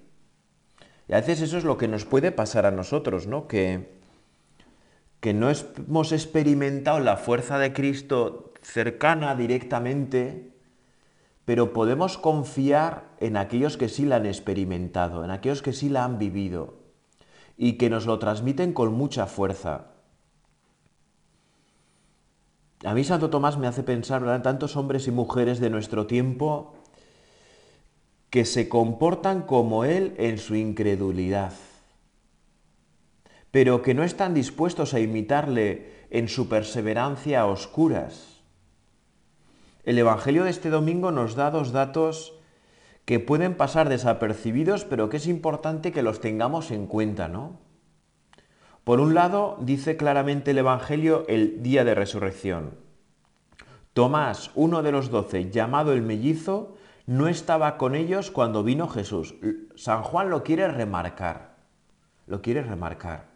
Y 1.09 1.13
a 1.13 1.17
veces 1.17 1.41
eso 1.43 1.59
es 1.59 1.65
lo 1.65 1.77
que 1.77 1.89
nos 1.89 2.05
puede 2.05 2.33
pasar 2.33 2.67
a 2.67 2.71
nosotros, 2.71 3.27
¿no? 3.27 3.49
Que, 3.49 3.99
que 5.21 5.35
no 5.35 5.51
hemos 5.51 6.13
experimentado 6.13 7.01
la 7.01 7.17
fuerza 7.17 7.59
de 7.59 7.73
Cristo 7.73 8.53
cercana 8.63 9.35
directamente, 9.35 10.53
pero 11.45 11.73
podemos 11.73 12.17
confiar 12.17 13.09
en 13.19 13.37
aquellos 13.37 13.77
que 13.77 13.89
sí 13.89 14.05
la 14.05 14.17
han 14.17 14.27
experimentado, 14.27 15.25
en 15.25 15.31
aquellos 15.31 15.63
que 15.63 15.73
sí 15.73 15.89
la 15.89 16.05
han 16.05 16.19
vivido 16.19 16.78
y 17.59 17.73
que 17.73 17.91
nos 17.91 18.07
lo 18.07 18.21
transmiten 18.21 18.73
con 18.73 18.95
mucha 18.95 19.27
fuerza. 19.27 19.89
A 22.85 22.95
mí 22.95 23.03
Santo 23.03 23.29
Tomás 23.29 23.59
me 23.59 23.67
hace 23.67 23.83
pensar 23.83 24.23
en 24.23 24.43
tantos 24.43 24.77
hombres 24.77 25.09
y 25.09 25.11
mujeres 25.11 25.59
de 25.59 25.69
nuestro 25.69 26.07
tiempo 26.07 26.75
que 28.31 28.45
se 28.45 28.69
comportan 28.69 29.43
como 29.43 29.85
él 29.85 30.15
en 30.19 30.39
su 30.39 30.55
incredulidad, 30.55 31.53
pero 33.51 33.83
que 33.83 33.95
no 33.95 34.05
están 34.05 34.35
dispuestos 34.35 34.95
a 34.95 35.01
imitarle 35.01 36.07
en 36.11 36.29
su 36.29 36.49
perseverancia 36.49 37.41
a 37.41 37.47
oscuras. 37.47 38.39
El 39.83 39.99
Evangelio 39.99 40.45
de 40.45 40.51
este 40.51 40.71
domingo 40.71 41.11
nos 41.11 41.35
da 41.35 41.51
dos 41.51 41.73
datos 41.73 42.38
que 43.09 43.21
pueden 43.21 43.55
pasar 43.55 43.89
desapercibidos, 43.89 44.85
pero 44.85 45.09
que 45.09 45.17
es 45.17 45.27
importante 45.27 45.93
que 45.93 46.03
los 46.03 46.21
tengamos 46.21 46.71
en 46.71 46.87
cuenta, 46.87 47.27
¿no? 47.27 47.59
Por 48.85 49.01
un 49.01 49.15
lado, 49.15 49.57
dice 49.63 49.97
claramente 49.97 50.51
el 50.51 50.59
Evangelio 50.59 51.25
el 51.27 51.63
día 51.63 51.85
de 51.85 51.95
resurrección. 51.95 52.75
Tomás, 53.95 54.51
uno 54.55 54.83
de 54.83 54.93
los 54.93 55.09
doce, 55.09 55.49
llamado 55.51 55.95
el 55.95 56.03
mellizo, 56.03 56.77
no 57.07 57.29
estaba 57.29 57.79
con 57.79 57.95
ellos 57.95 58.31
cuando 58.31 58.63
vino 58.63 58.89
Jesús. 58.89 59.37
San 59.75 60.03
Juan 60.03 60.29
lo 60.29 60.43
quiere 60.43 60.69
remarcar. 60.69 61.57
lo 62.27 62.43
quiere 62.43 62.61
remarcar. 62.63 63.31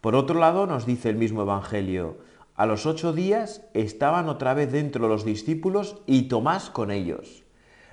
Por 0.00 0.14
otro 0.14 0.40
lado, 0.40 0.66
nos 0.66 0.86
dice 0.86 1.10
el 1.10 1.16
mismo 1.16 1.42
Evangelio, 1.42 2.20
a 2.54 2.64
los 2.64 2.86
ocho 2.86 3.12
días 3.12 3.68
estaban 3.74 4.30
otra 4.30 4.54
vez 4.54 4.72
dentro 4.72 5.08
los 5.08 5.26
discípulos 5.26 6.00
y 6.06 6.28
Tomás 6.28 6.70
con 6.70 6.90
ellos. 6.90 7.44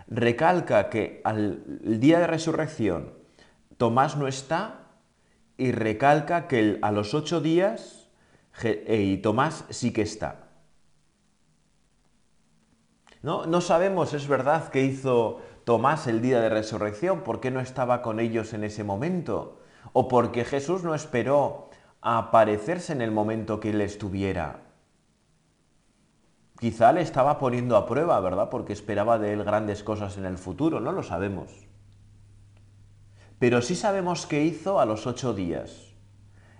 Recalca 0.07 0.89
que 0.89 1.21
al 1.23 1.63
día 1.99 2.19
de 2.19 2.27
resurrección 2.27 3.13
Tomás 3.77 4.15
no 4.15 4.27
está 4.27 4.85
y 5.57 5.71
recalca 5.71 6.47
que 6.47 6.79
a 6.81 6.91
los 6.91 7.13
ocho 7.13 7.41
días 7.41 8.09
eh, 8.63 9.01
y 9.01 9.17
Tomás 9.17 9.65
sí 9.69 9.91
que 9.91 10.01
está. 10.01 10.45
No, 13.21 13.45
no 13.47 13.59
sabemos, 13.59 14.13
es 14.13 14.27
verdad, 14.27 14.69
qué 14.69 14.81
hizo 14.81 15.41
Tomás 15.63 16.05
el 16.05 16.21
día 16.21 16.39
de 16.39 16.49
resurrección, 16.49 17.21
por 17.21 17.39
qué 17.39 17.49
no 17.49 17.59
estaba 17.59 18.03
con 18.03 18.19
ellos 18.19 18.53
en 18.53 18.63
ese 18.63 18.83
momento, 18.83 19.59
o 19.93 20.07
porque 20.07 20.45
Jesús 20.45 20.83
no 20.83 20.93
esperó 20.93 21.71
a 22.01 22.19
aparecerse 22.19 22.93
en 22.93 23.01
el 23.01 23.09
momento 23.09 23.59
que 23.59 23.71
él 23.71 23.81
estuviera. 23.81 24.64
Quizá 26.59 26.93
le 26.93 27.01
estaba 27.01 27.37
poniendo 27.37 27.75
a 27.75 27.85
prueba, 27.85 28.19
¿verdad? 28.19 28.49
Porque 28.49 28.73
esperaba 28.73 29.19
de 29.19 29.33
él 29.33 29.43
grandes 29.43 29.83
cosas 29.83 30.17
en 30.17 30.25
el 30.25 30.37
futuro, 30.37 30.79
no 30.79 30.91
lo 30.91 31.03
sabemos. 31.03 31.51
Pero 33.39 33.61
sí 33.61 33.75
sabemos 33.75 34.25
qué 34.25 34.43
hizo 34.45 34.79
a 34.79 34.85
los 34.85 35.05
ocho 35.05 35.33
días. 35.33 35.93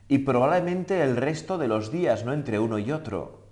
Y 0.07 0.19
probablemente 0.19 1.01
el 1.01 1.15
resto 1.15 1.57
de 1.57 1.67
los 1.67 1.91
días, 1.91 2.25
no 2.25 2.33
entre 2.33 2.59
uno 2.59 2.77
y 2.77 2.91
otro. 2.91 3.45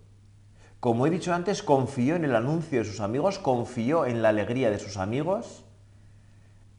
Como 0.79 1.07
he 1.07 1.09
dicho 1.09 1.33
antes, 1.33 1.63
confió 1.63 2.17
en 2.17 2.25
el 2.25 2.35
anuncio 2.35 2.79
de 2.79 2.85
sus 2.85 2.99
amigos, 2.99 3.39
confió 3.39 4.05
en 4.05 4.21
la 4.21 4.29
alegría 4.29 4.69
de 4.69 4.79
sus 4.79 4.97
amigos 4.97 5.63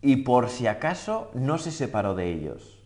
y 0.03 0.17
por 0.17 0.51
si 0.51 0.67
acaso 0.67 1.31
no 1.33 1.57
se 1.57 1.71
separó 1.73 2.15
de 2.15 2.31
ellos. 2.31 2.85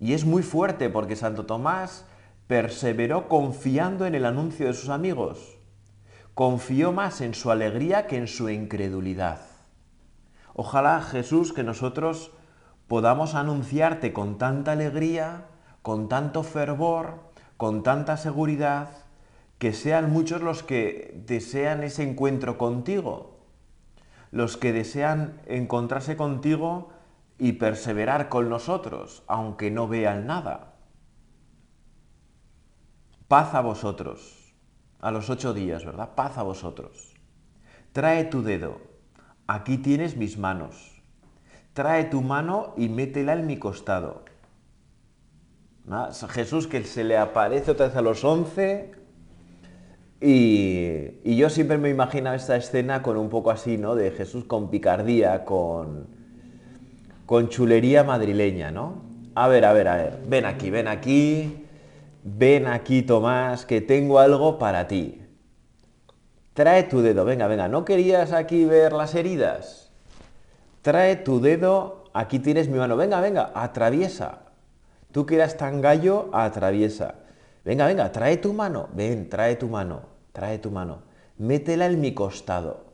Y 0.00 0.14
es 0.14 0.24
muy 0.24 0.42
fuerte 0.42 0.90
porque 0.90 1.14
Santo 1.14 1.46
Tomás 1.46 2.04
perseveró 2.48 3.28
confiando 3.28 4.06
en 4.06 4.14
el 4.14 4.24
anuncio 4.24 4.66
de 4.66 4.72
sus 4.72 4.88
amigos. 4.88 5.58
Confió 6.34 6.92
más 6.92 7.20
en 7.20 7.34
su 7.34 7.50
alegría 7.50 8.06
que 8.06 8.16
en 8.16 8.26
su 8.26 8.48
incredulidad. 8.48 9.40
Ojalá 10.54 11.00
Jesús 11.02 11.52
que 11.52 11.62
nosotros 11.62 12.32
podamos 12.88 13.34
anunciarte 13.34 14.14
con 14.14 14.38
tanta 14.38 14.72
alegría, 14.72 15.44
con 15.82 16.08
tanto 16.08 16.42
fervor, 16.42 17.20
con 17.58 17.82
tanta 17.82 18.16
seguridad, 18.16 18.88
que 19.58 19.74
sean 19.74 20.10
muchos 20.10 20.40
los 20.40 20.62
que 20.62 21.20
desean 21.26 21.82
ese 21.82 22.02
encuentro 22.02 22.56
contigo, 22.56 23.40
los 24.30 24.56
que 24.56 24.72
desean 24.72 25.42
encontrarse 25.46 26.16
contigo 26.16 26.90
y 27.38 27.52
perseverar 27.52 28.30
con 28.30 28.48
nosotros, 28.48 29.22
aunque 29.26 29.70
no 29.70 29.86
vean 29.86 30.26
nada. 30.26 30.77
Paz 33.28 33.54
a 33.54 33.60
vosotros, 33.60 34.54
a 35.00 35.10
los 35.10 35.28
ocho 35.28 35.52
días, 35.52 35.84
¿verdad? 35.84 36.14
Paz 36.14 36.38
a 36.38 36.42
vosotros. 36.42 37.14
Trae 37.92 38.24
tu 38.24 38.42
dedo, 38.42 38.80
aquí 39.46 39.76
tienes 39.76 40.16
mis 40.16 40.38
manos. 40.38 41.02
Trae 41.74 42.04
tu 42.04 42.22
mano 42.22 42.72
y 42.78 42.88
métela 42.88 43.34
en 43.34 43.46
mi 43.46 43.58
costado. 43.58 44.24
Jesús 46.30 46.66
que 46.66 46.84
se 46.84 47.04
le 47.04 47.18
aparece 47.18 47.70
otra 47.70 47.88
vez 47.88 47.96
a 47.96 48.02
los 48.02 48.24
once 48.24 48.92
y, 50.20 51.20
y 51.22 51.36
yo 51.36 51.50
siempre 51.50 51.78
me 51.78 51.90
imagino 51.90 52.32
esta 52.32 52.56
escena 52.56 53.02
con 53.02 53.16
un 53.16 53.28
poco 53.28 53.50
así, 53.50 53.76
¿no? 53.76 53.94
De 53.94 54.10
Jesús 54.10 54.44
con 54.44 54.70
picardía, 54.70 55.44
con, 55.44 56.08
con 57.26 57.48
chulería 57.50 58.04
madrileña, 58.04 58.70
¿no? 58.70 59.02
A 59.34 59.48
ver, 59.48 59.66
a 59.66 59.72
ver, 59.72 59.88
a 59.88 59.96
ver, 59.96 60.18
ven 60.26 60.46
aquí, 60.46 60.70
ven 60.70 60.88
aquí, 60.88 61.67
ven 62.36 62.66
aquí, 62.66 63.02
Tomás, 63.02 63.64
que 63.64 63.80
tengo 63.80 64.18
algo 64.18 64.58
para 64.58 64.86
ti. 64.88 65.22
Trae 66.54 66.82
tu 66.84 67.00
dedo, 67.00 67.24
venga, 67.24 67.46
venga, 67.46 67.68
¿no 67.68 67.84
querías 67.84 68.32
aquí 68.32 68.64
ver 68.64 68.92
las 68.92 69.14
heridas? 69.14 69.90
Trae 70.82 71.16
tu 71.16 71.40
dedo, 71.40 72.04
aquí 72.12 72.40
tienes 72.40 72.68
mi 72.68 72.78
mano, 72.78 72.96
venga, 72.96 73.20
venga, 73.20 73.52
atraviesa. 73.54 74.40
Tú 75.12 75.24
que 75.24 75.36
eras 75.36 75.56
tan 75.56 75.80
gallo, 75.80 76.28
atraviesa. 76.32 77.14
Venga, 77.64 77.86
venga, 77.86 78.10
trae 78.12 78.36
tu 78.36 78.52
mano, 78.52 78.88
ven, 78.92 79.28
trae 79.28 79.56
tu 79.56 79.68
mano, 79.68 80.02
trae 80.32 80.58
tu 80.58 80.70
mano. 80.70 81.02
Métela 81.38 81.86
en 81.86 82.00
mi 82.00 82.12
costado. 82.12 82.88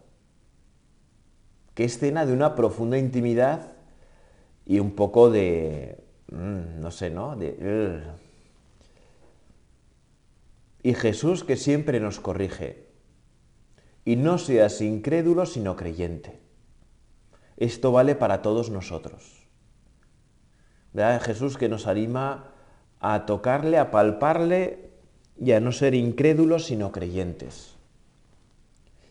Qué 1.74 1.84
escena 1.84 2.26
de 2.26 2.32
una 2.32 2.54
profunda 2.54 2.98
intimidad 2.98 3.72
y 4.66 4.78
un 4.78 4.92
poco 4.92 5.30
de, 5.30 6.04
mm, 6.30 6.80
no 6.80 6.90
sé, 6.90 7.10
¿no? 7.10 7.34
De, 7.36 7.56
y 10.84 10.92
Jesús 10.92 11.44
que 11.44 11.56
siempre 11.56 11.98
nos 11.98 12.20
corrige. 12.20 12.84
Y 14.04 14.16
no 14.16 14.36
seas 14.36 14.82
incrédulo 14.82 15.46
sino 15.46 15.76
creyente. 15.76 16.40
Esto 17.56 17.90
vale 17.90 18.14
para 18.14 18.42
todos 18.42 18.68
nosotros. 18.68 19.48
¿Verdad? 20.92 21.22
Jesús 21.22 21.56
que 21.56 21.70
nos 21.70 21.86
anima 21.86 22.52
a 23.00 23.24
tocarle, 23.24 23.78
a 23.78 23.90
palparle 23.90 24.90
y 25.40 25.52
a 25.52 25.60
no 25.60 25.72
ser 25.72 25.94
incrédulos 25.94 26.66
sino 26.66 26.92
creyentes. 26.92 27.76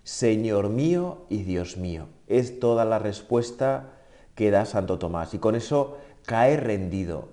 Señor 0.03 0.69
mío 0.69 1.25
y 1.27 1.41
Dios 1.41 1.77
mío. 1.77 2.05
Es 2.27 2.59
toda 2.59 2.85
la 2.85 2.99
respuesta 2.99 3.93
que 4.35 4.51
da 4.51 4.65
Santo 4.65 4.99
Tomás. 4.99 5.33
Y 5.33 5.39
con 5.39 5.55
eso 5.55 5.97
cae 6.27 6.55
rendido. 6.55 7.29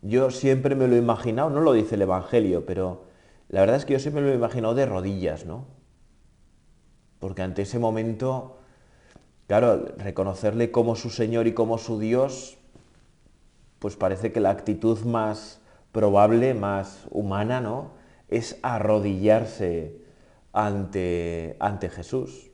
Yo 0.00 0.30
siempre 0.30 0.74
me 0.74 0.88
lo 0.88 0.94
he 0.94 0.98
imaginado, 0.98 1.50
no 1.50 1.60
lo 1.60 1.74
dice 1.74 1.96
el 1.96 2.02
Evangelio, 2.02 2.64
pero 2.64 3.04
la 3.48 3.60
verdad 3.60 3.76
es 3.76 3.84
que 3.84 3.92
yo 3.92 3.98
siempre 3.98 4.22
me 4.22 4.28
lo 4.28 4.32
he 4.34 4.36
imaginado 4.36 4.74
de 4.74 4.86
rodillas, 4.86 5.46
¿no? 5.46 5.66
Porque 7.20 7.42
ante 7.42 7.62
ese 7.62 7.78
momento, 7.78 8.58
claro, 9.46 9.86
reconocerle 9.96 10.70
como 10.70 10.96
su 10.96 11.10
Señor 11.10 11.46
y 11.46 11.54
como 11.54 11.78
su 11.78 11.98
Dios, 11.98 12.58
pues 13.78 13.96
parece 13.96 14.32
que 14.32 14.40
la 14.40 14.50
actitud 14.50 15.00
más 15.04 15.60
probable, 15.92 16.54
más 16.54 17.06
humana, 17.10 17.60
¿no? 17.60 17.92
Es 18.28 18.58
arrodillarse 18.62 20.02
ante, 20.52 21.56
ante 21.60 21.88
Jesús. 21.88 22.50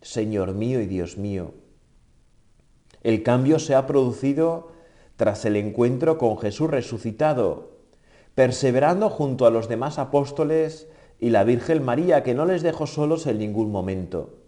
Señor 0.00 0.54
mío 0.54 0.80
y 0.80 0.86
Dios 0.86 1.16
mío. 1.16 1.54
El 3.02 3.22
cambio 3.22 3.58
se 3.58 3.74
ha 3.74 3.86
producido 3.86 4.72
tras 5.16 5.44
el 5.44 5.56
encuentro 5.56 6.18
con 6.18 6.38
Jesús 6.38 6.70
resucitado, 6.70 7.73
perseverando 8.34 9.10
junto 9.10 9.46
a 9.46 9.50
los 9.50 9.68
demás 9.68 9.98
apóstoles 9.98 10.88
y 11.20 11.30
la 11.30 11.44
Virgen 11.44 11.82
María, 11.84 12.22
que 12.22 12.34
no 12.34 12.44
les 12.44 12.62
dejó 12.62 12.86
solos 12.86 13.26
en 13.26 13.38
ningún 13.38 13.70
momento. 13.70 14.38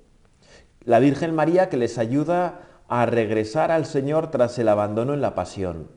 La 0.84 0.98
Virgen 0.98 1.34
María 1.34 1.68
que 1.68 1.76
les 1.76 1.98
ayuda 1.98 2.60
a 2.88 3.06
regresar 3.06 3.70
al 3.70 3.86
Señor 3.86 4.30
tras 4.30 4.58
el 4.58 4.68
abandono 4.68 5.14
en 5.14 5.20
la 5.20 5.34
pasión. 5.34 5.88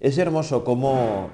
Es 0.00 0.18
hermoso 0.18 0.64
cómo 0.64 1.30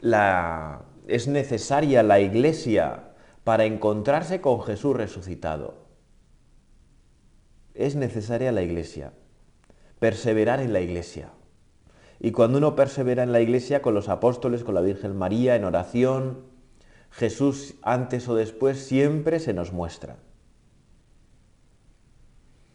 la, 0.00 0.82
es 1.08 1.28
necesaria 1.28 2.02
la 2.02 2.20
iglesia 2.20 3.10
para 3.44 3.64
encontrarse 3.64 4.40
con 4.40 4.62
Jesús 4.62 4.96
resucitado 4.96 5.82
es 7.74 7.96
necesaria 7.96 8.52
la 8.52 8.62
iglesia, 8.62 9.12
perseverar 9.98 10.60
en 10.60 10.72
la 10.72 10.80
iglesia. 10.80 11.30
Y 12.24 12.30
cuando 12.30 12.58
uno 12.58 12.76
persevera 12.76 13.24
en 13.24 13.32
la 13.32 13.40
iglesia 13.40 13.82
con 13.82 13.94
los 13.94 14.08
apóstoles, 14.08 14.62
con 14.62 14.76
la 14.76 14.80
Virgen 14.80 15.16
María, 15.16 15.56
en 15.56 15.64
oración, 15.64 16.44
Jesús 17.10 17.74
antes 17.82 18.28
o 18.28 18.36
después 18.36 18.78
siempre 18.78 19.40
se 19.40 19.52
nos 19.52 19.72
muestra. 19.72 20.18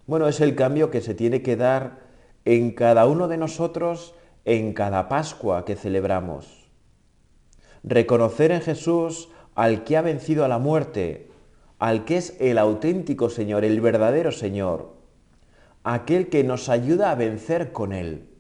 Bueno, 0.06 0.28
es 0.28 0.42
el 0.42 0.54
cambio 0.54 0.92
que 0.92 1.00
se 1.00 1.14
tiene 1.14 1.44
que 1.44 1.56
dar 1.56 2.00
en 2.44 2.72
cada 2.72 3.06
uno 3.08 3.30
de 3.30 3.38
nosotros 3.38 4.16
en 4.44 4.74
cada 4.74 5.08
Pascua 5.08 5.64
que 5.64 5.78
celebramos. 5.78 6.70
Reconocer 7.84 8.52
en 8.52 8.60
Jesús 8.60 9.30
al 9.56 9.86
que 9.86 9.96
ha 9.96 10.02
vencido 10.02 10.44
a 10.44 10.50
la 10.50 10.60
muerte, 10.60 11.32
al 11.80 12.04
que 12.04 12.18
es 12.18 12.36
el 12.42 12.58
auténtico 12.58 13.30
Señor, 13.30 13.64
el 13.64 13.80
verdadero 13.80 14.34
Señor, 14.34 14.98
aquel 15.86 16.28
que 16.28 16.44
nos 16.44 16.68
ayuda 16.68 17.12
a 17.12 17.16
vencer 17.16 17.72
con 17.72 17.94
Él. 17.94 18.37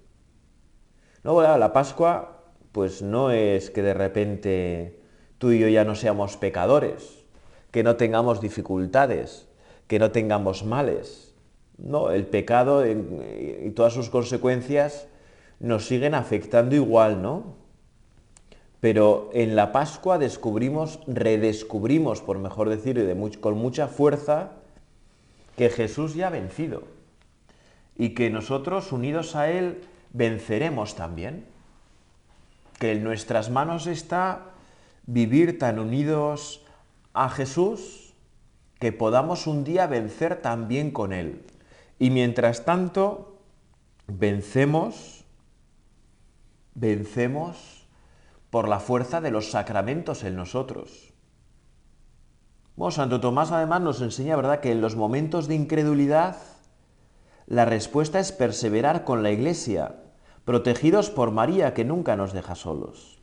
La 1.27 1.73
Pascua, 1.73 2.37
pues 2.71 3.01
no 3.01 3.31
es 3.31 3.69
que 3.69 3.81
de 3.81 3.93
repente 3.93 5.01
tú 5.37 5.51
y 5.51 5.59
yo 5.59 5.67
ya 5.67 5.83
no 5.83 5.93
seamos 5.93 6.37
pecadores, 6.37 7.25
que 7.69 7.83
no 7.83 7.97
tengamos 7.97 8.39
dificultades, 8.39 9.45
que 9.87 9.99
no 9.99 10.11
tengamos 10.11 10.63
males. 10.63 11.35
No, 11.77 12.11
el 12.11 12.25
pecado 12.25 12.87
y 12.87 13.71
todas 13.75 13.91
sus 13.91 14.09
consecuencias 14.09 15.09
nos 15.59 15.85
siguen 15.85 16.15
afectando 16.15 16.75
igual, 16.75 17.21
¿no? 17.21 17.55
Pero 18.79 19.29
en 19.33 19.57
la 19.57 19.73
Pascua 19.73 20.17
descubrimos, 20.17 21.01
redescubrimos, 21.07 22.21
por 22.21 22.39
mejor 22.39 22.69
decir, 22.69 23.05
con 23.41 23.57
mucha 23.57 23.89
fuerza, 23.89 24.51
que 25.57 25.69
Jesús 25.69 26.15
ya 26.15 26.27
ha 26.27 26.29
vencido 26.29 26.83
y 27.97 28.13
que 28.13 28.29
nosotros 28.29 28.93
unidos 28.93 29.35
a 29.35 29.51
Él 29.51 29.81
venceremos 30.13 30.95
también. 30.95 31.45
Que 32.79 32.93
en 32.93 33.03
nuestras 33.03 33.49
manos 33.49 33.87
está 33.87 34.51
vivir 35.05 35.57
tan 35.57 35.79
unidos 35.79 36.63
a 37.13 37.29
Jesús 37.29 38.13
que 38.79 38.91
podamos 38.91 39.47
un 39.47 39.63
día 39.63 39.87
vencer 39.87 40.41
también 40.41 40.91
con 40.91 41.13
Él. 41.13 41.43
Y 41.97 42.11
mientras 42.11 42.65
tanto, 42.65 43.39
vencemos, 44.05 45.23
vencemos 46.75 47.87
por 48.49 48.67
la 48.67 48.79
fuerza 48.79 49.19
de 49.21 49.31
los 49.31 49.51
sacramentos 49.51 50.23
en 50.23 50.35
nosotros. 50.35 51.13
Bueno, 52.75 52.91
Santo 52.91 53.19
Tomás 53.19 53.51
además 53.51 53.81
nos 53.81 54.01
enseña, 54.01 54.35
¿verdad?, 54.35 54.59
que 54.59 54.71
en 54.71 54.81
los 54.81 54.95
momentos 54.95 55.47
de 55.47 55.55
incredulidad, 55.55 56.37
la 57.47 57.63
respuesta 57.63 58.19
es 58.19 58.33
perseverar 58.33 59.05
con 59.05 59.23
la 59.23 59.31
Iglesia, 59.31 59.95
protegidos 60.43 61.09
por 61.09 61.31
María, 61.31 61.73
que 61.73 61.85
nunca 61.85 62.17
nos 62.17 62.33
deja 62.33 62.55
solos. 62.55 63.21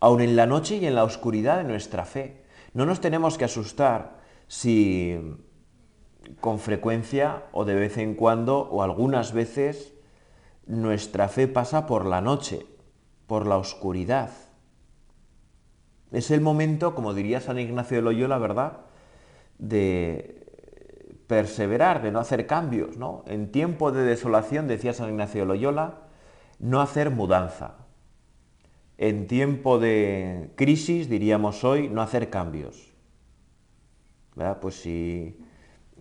Aun 0.00 0.22
en 0.22 0.36
la 0.36 0.46
noche 0.46 0.76
y 0.76 0.86
en 0.86 0.94
la 0.94 1.04
oscuridad 1.04 1.58
de 1.58 1.64
nuestra 1.64 2.06
fe. 2.06 2.42
No 2.72 2.86
nos 2.86 3.02
tenemos 3.02 3.36
que 3.36 3.44
asustar 3.44 4.20
si 4.46 5.36
con 6.40 6.58
frecuencia 6.58 7.44
o 7.52 7.66
de 7.66 7.74
vez 7.74 7.98
en 7.98 8.14
cuando 8.14 8.60
o 8.60 8.82
algunas 8.82 9.34
veces 9.34 9.92
nuestra 10.66 11.28
fe 11.28 11.46
pasa 11.46 11.86
por 11.86 12.06
la 12.06 12.22
noche, 12.22 12.66
por 13.26 13.46
la 13.46 13.58
oscuridad. 13.58 14.30
Es 16.10 16.30
el 16.30 16.40
momento, 16.40 16.94
como 16.94 17.12
diría 17.12 17.42
San 17.42 17.58
Ignacio 17.58 17.98
de 17.98 18.02
Loyola, 18.02 18.38
¿verdad?, 18.38 18.78
de 19.58 20.49
perseverar, 21.30 22.02
de 22.02 22.10
no 22.10 22.18
hacer 22.18 22.48
cambios, 22.48 22.96
¿no? 22.96 23.22
En 23.28 23.52
tiempo 23.52 23.92
de 23.92 24.02
desolación, 24.02 24.66
decía 24.66 24.92
San 24.92 25.10
Ignacio 25.10 25.42
de 25.42 25.46
Loyola, 25.46 26.00
no 26.58 26.80
hacer 26.80 27.10
mudanza. 27.10 27.86
En 28.98 29.28
tiempo 29.28 29.78
de 29.78 30.50
crisis, 30.56 31.08
diríamos 31.08 31.62
hoy, 31.62 31.88
no 31.88 32.02
hacer 32.02 32.30
cambios. 32.30 32.92
Pues 34.60 34.74
si 34.82 35.38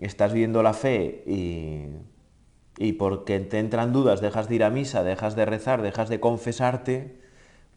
estás 0.02 0.34
viendo 0.34 0.64
la 0.64 0.74
fe 0.74 1.24
y, 1.28 1.90
y 2.84 2.94
porque 2.94 3.40
te 3.40 3.60
entran 3.60 3.94
dudas 3.94 4.22
dejas 4.22 4.50
de 4.50 4.56
ir 4.56 4.64
a 4.64 4.72
misa, 4.72 5.04
dejas 5.04 5.36
de 5.36 5.46
rezar, 5.46 5.84
dejas 5.84 6.10
de 6.10 6.20
confesarte, 6.20 7.22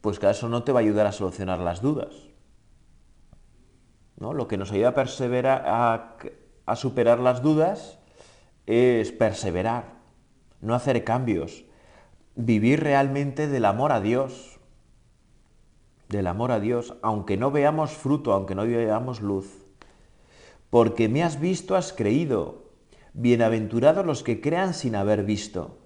pues 0.01 0.17
que 0.17 0.27
eso 0.27 0.49
no 0.49 0.63
te 0.63 0.71
va 0.71 0.79
a 0.79 0.81
ayudar 0.81 1.05
a 1.05 1.11
solucionar 1.11 1.59
las 1.59 1.83
dudas. 1.83 2.15
¿No? 4.17 4.33
Lo 4.33 4.47
que 4.47 4.57
nos 4.57 4.71
ayuda 4.71 4.89
a 4.89 4.93
perseverar, 4.95 5.63
a, 5.67 6.17
a 6.65 6.75
superar 6.75 7.19
las 7.19 7.41
dudas 7.41 7.99
es 8.65 9.11
perseverar, 9.11 9.95
no 10.61 10.75
hacer 10.75 11.03
cambios, 11.03 11.65
vivir 12.35 12.81
realmente 12.81 13.47
del 13.47 13.65
amor 13.65 13.91
a 13.91 13.99
Dios, 13.99 14.59
del 16.09 16.27
amor 16.27 16.51
a 16.51 16.59
Dios, 16.59 16.95
aunque 17.01 17.37
no 17.37 17.51
veamos 17.51 17.91
fruto, 17.91 18.33
aunque 18.33 18.55
no 18.55 18.65
veamos 18.65 19.21
luz. 19.21 19.65
Porque 20.69 21.09
me 21.09 21.23
has 21.23 21.39
visto, 21.39 21.75
has 21.75 21.93
creído. 21.93 22.63
Bienaventurados 23.13 24.05
los 24.05 24.23
que 24.23 24.41
crean 24.41 24.73
sin 24.73 24.95
haber 24.95 25.23
visto. 25.23 25.77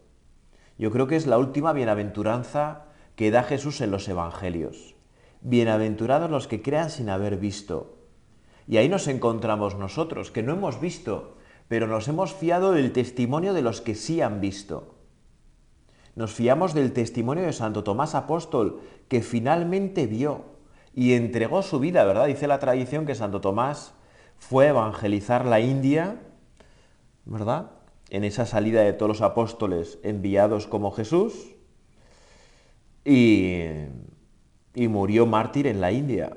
Yo 0.78 0.92
creo 0.92 1.08
que 1.08 1.16
es 1.16 1.28
la 1.28 1.38
última 1.38 1.74
bienaventuranza 1.74 2.86
que 3.16 3.32
da 3.32 3.44
Jesús 3.44 3.82
en 3.82 3.92
los 3.92 4.08
Evangelios. 4.08 4.96
Bienaventurados 5.42 6.30
los 6.30 6.48
que 6.48 6.62
crean 6.62 6.90
sin 6.90 7.10
haber 7.10 7.38
visto. 7.38 7.97
Y 8.68 8.78
ahí 8.78 8.90
nos 8.90 9.08
encontramos 9.08 9.76
nosotros, 9.76 10.30
que 10.32 10.44
no 10.44 10.54
hemos 10.54 10.82
visto, 10.82 11.38
pero 11.68 11.88
nos 11.88 12.08
hemos 12.08 12.34
fiado 12.34 12.72
del 12.72 12.92
testimonio 12.92 13.54
de 13.54 13.62
los 13.62 13.82
que 13.82 13.96
sí 13.96 14.22
han 14.22 14.42
visto. 14.42 14.96
Nos 16.16 16.34
fiamos 16.34 16.74
del 16.74 16.94
testimonio 16.94 17.46
de 17.46 17.54
Santo 17.54 17.84
Tomás 17.84 18.16
Apóstol, 18.16 18.82
que 19.08 19.22
finalmente 19.22 20.08
vio 20.08 20.58
y 20.94 21.14
entregó 21.14 21.62
su 21.62 21.80
vida, 21.80 22.04
¿verdad? 22.06 22.26
Dice 22.26 22.48
la 22.48 22.60
tradición 22.60 23.06
que 23.06 23.16
Santo 23.16 23.40
Tomás 23.40 23.94
fue 24.38 24.66
a 24.66 24.70
evangelizar 24.70 25.46
la 25.46 25.60
India, 25.60 26.20
¿verdad? 27.26 27.72
En 28.10 28.24
esa 28.24 28.46
salida 28.46 28.82
de 28.82 28.94
todos 28.94 29.10
los 29.10 29.22
apóstoles 29.22 30.00
enviados 30.04 30.66
como 30.66 30.92
Jesús, 30.92 31.54
y, 33.06 33.64
y 34.74 34.88
murió 34.88 35.26
mártir 35.26 35.68
en 35.68 35.80
la 35.80 35.92
India. 35.92 36.36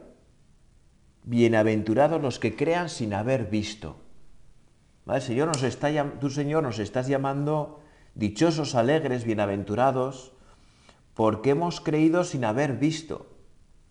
Bienaventurados 1.24 2.20
los 2.20 2.38
que 2.38 2.56
crean 2.56 2.88
sin 2.88 3.14
haber 3.14 3.46
visto. 3.46 3.96
Está, 5.62 6.18
tú, 6.20 6.30
Señor, 6.30 6.62
nos 6.62 6.78
estás 6.78 7.08
llamando 7.08 7.80
dichosos, 8.14 8.74
alegres, 8.74 9.24
bienaventurados, 9.24 10.32
porque 11.14 11.50
hemos 11.50 11.80
creído 11.80 12.24
sin 12.24 12.44
haber 12.44 12.74
visto, 12.74 13.26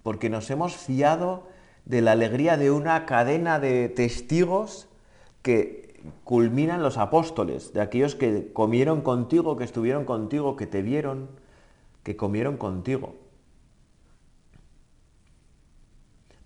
porque 0.02 0.30
nos 0.30 0.50
hemos 0.50 0.76
fiado 0.76 1.48
de 1.86 2.02
la 2.02 2.14
alegría 2.14 2.58
de 2.58 2.72
una 2.72 3.06
cadena 3.06 3.60
de 3.60 3.90
testigos 3.90 4.88
que 5.42 6.02
culminan 6.24 6.82
los 6.82 6.98
apóstoles, 6.98 7.74
de 7.74 7.82
aquellos 7.82 8.16
que 8.16 8.52
comieron 8.54 9.02
contigo, 9.02 9.58
que 9.58 9.64
estuvieron 9.66 10.06
contigo, 10.06 10.56
que 10.56 10.68
te 10.68 10.82
vieron, 10.82 11.30
que 12.04 12.16
comieron 12.16 12.58
contigo. 12.58 13.16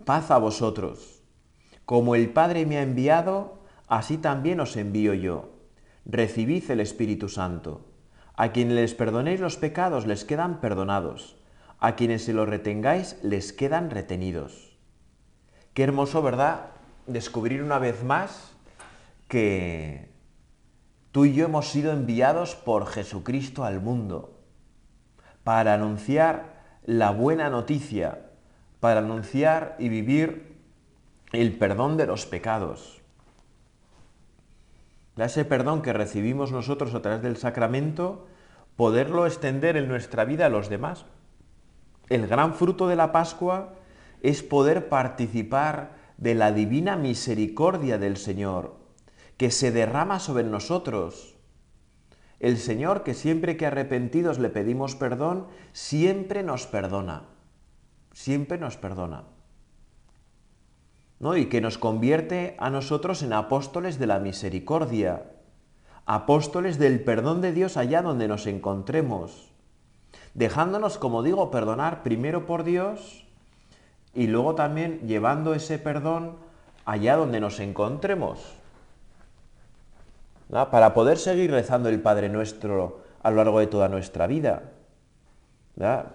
Paz 0.04 0.30
a 0.30 0.38
vosotros. 0.38 1.22
Como 1.86 2.14
el 2.14 2.30
Padre 2.30 2.66
me 2.66 2.76
ha 2.76 2.82
enviado, 2.82 3.60
así 3.88 4.18
también 4.18 4.60
os 4.60 4.76
envío 4.76 5.14
yo. 5.14 5.54
Recibid 6.04 6.70
el 6.70 6.80
Espíritu 6.80 7.28
Santo. 7.30 7.86
A 8.36 8.52
quienes 8.52 8.74
les 8.74 8.94
perdonéis 8.94 9.40
los 9.40 9.56
pecados 9.56 10.06
les 10.06 10.24
quedan 10.24 10.60
perdonados. 10.60 11.36
A 11.78 11.96
quienes 11.96 12.24
se 12.24 12.34
los 12.34 12.48
retengáis 12.48 13.16
les 13.22 13.52
quedan 13.52 13.90
retenidos. 13.90 14.76
Qué 15.72 15.84
hermoso, 15.84 16.22
¿verdad? 16.22 16.66
Descubrir 17.06 17.62
una 17.62 17.78
vez 17.78 18.04
más 18.04 18.52
que 19.28 20.10
tú 21.12 21.24
y 21.24 21.32
yo 21.32 21.46
hemos 21.46 21.68
sido 21.68 21.92
enviados 21.92 22.56
por 22.56 22.86
Jesucristo 22.86 23.64
al 23.64 23.80
mundo 23.80 24.38
para 25.44 25.74
anunciar 25.74 26.62
la 26.84 27.10
buena 27.10 27.48
noticia 27.48 28.23
para 28.84 29.00
anunciar 29.00 29.76
y 29.78 29.88
vivir 29.88 30.58
el 31.32 31.56
perdón 31.56 31.96
de 31.96 32.04
los 32.04 32.26
pecados. 32.26 33.00
Ese 35.16 35.46
perdón 35.46 35.80
que 35.80 35.94
recibimos 35.94 36.52
nosotros 36.52 36.94
a 36.94 37.00
través 37.00 37.22
del 37.22 37.38
sacramento, 37.38 38.26
poderlo 38.76 39.24
extender 39.24 39.78
en 39.78 39.88
nuestra 39.88 40.26
vida 40.26 40.44
a 40.44 40.48
los 40.50 40.68
demás. 40.68 41.06
El 42.10 42.26
gran 42.26 42.52
fruto 42.52 42.86
de 42.86 42.96
la 42.96 43.10
Pascua 43.10 43.72
es 44.20 44.42
poder 44.42 44.90
participar 44.90 45.92
de 46.18 46.34
la 46.34 46.52
divina 46.52 46.94
misericordia 46.94 47.96
del 47.96 48.18
Señor, 48.18 48.76
que 49.38 49.50
se 49.50 49.72
derrama 49.72 50.20
sobre 50.20 50.44
nosotros. 50.44 51.36
El 52.38 52.58
Señor, 52.58 53.02
que 53.02 53.14
siempre 53.14 53.56
que 53.56 53.64
arrepentidos 53.64 54.38
le 54.38 54.50
pedimos 54.50 54.94
perdón, 54.94 55.46
siempre 55.72 56.42
nos 56.42 56.66
perdona 56.66 57.32
siempre 58.14 58.56
nos 58.56 58.78
perdona. 58.78 59.24
¿no? 61.20 61.36
Y 61.36 61.46
que 61.46 61.60
nos 61.60 61.76
convierte 61.76 62.56
a 62.58 62.70
nosotros 62.70 63.22
en 63.22 63.32
apóstoles 63.32 63.98
de 63.98 64.06
la 64.06 64.18
misericordia, 64.18 65.24
apóstoles 66.06 66.78
del 66.78 67.02
perdón 67.04 67.40
de 67.40 67.52
Dios 67.52 67.76
allá 67.76 68.02
donde 68.02 68.28
nos 68.28 68.46
encontremos, 68.46 69.50
dejándonos, 70.32 70.98
como 70.98 71.22
digo, 71.22 71.50
perdonar 71.50 72.02
primero 72.02 72.46
por 72.46 72.64
Dios 72.64 73.26
y 74.14 74.28
luego 74.28 74.54
también 74.54 75.00
llevando 75.06 75.54
ese 75.54 75.78
perdón 75.78 76.36
allá 76.84 77.16
donde 77.16 77.40
nos 77.40 77.60
encontremos. 77.60 78.54
Para 80.50 80.94
poder 80.94 81.18
seguir 81.18 81.50
rezando 81.50 81.88
el 81.88 82.00
Padre 82.00 82.28
Nuestro 82.28 83.00
a 83.22 83.30
lo 83.30 83.38
largo 83.38 83.58
de 83.58 83.66
toda 83.66 83.88
nuestra 83.88 84.26
vida. 84.26 84.70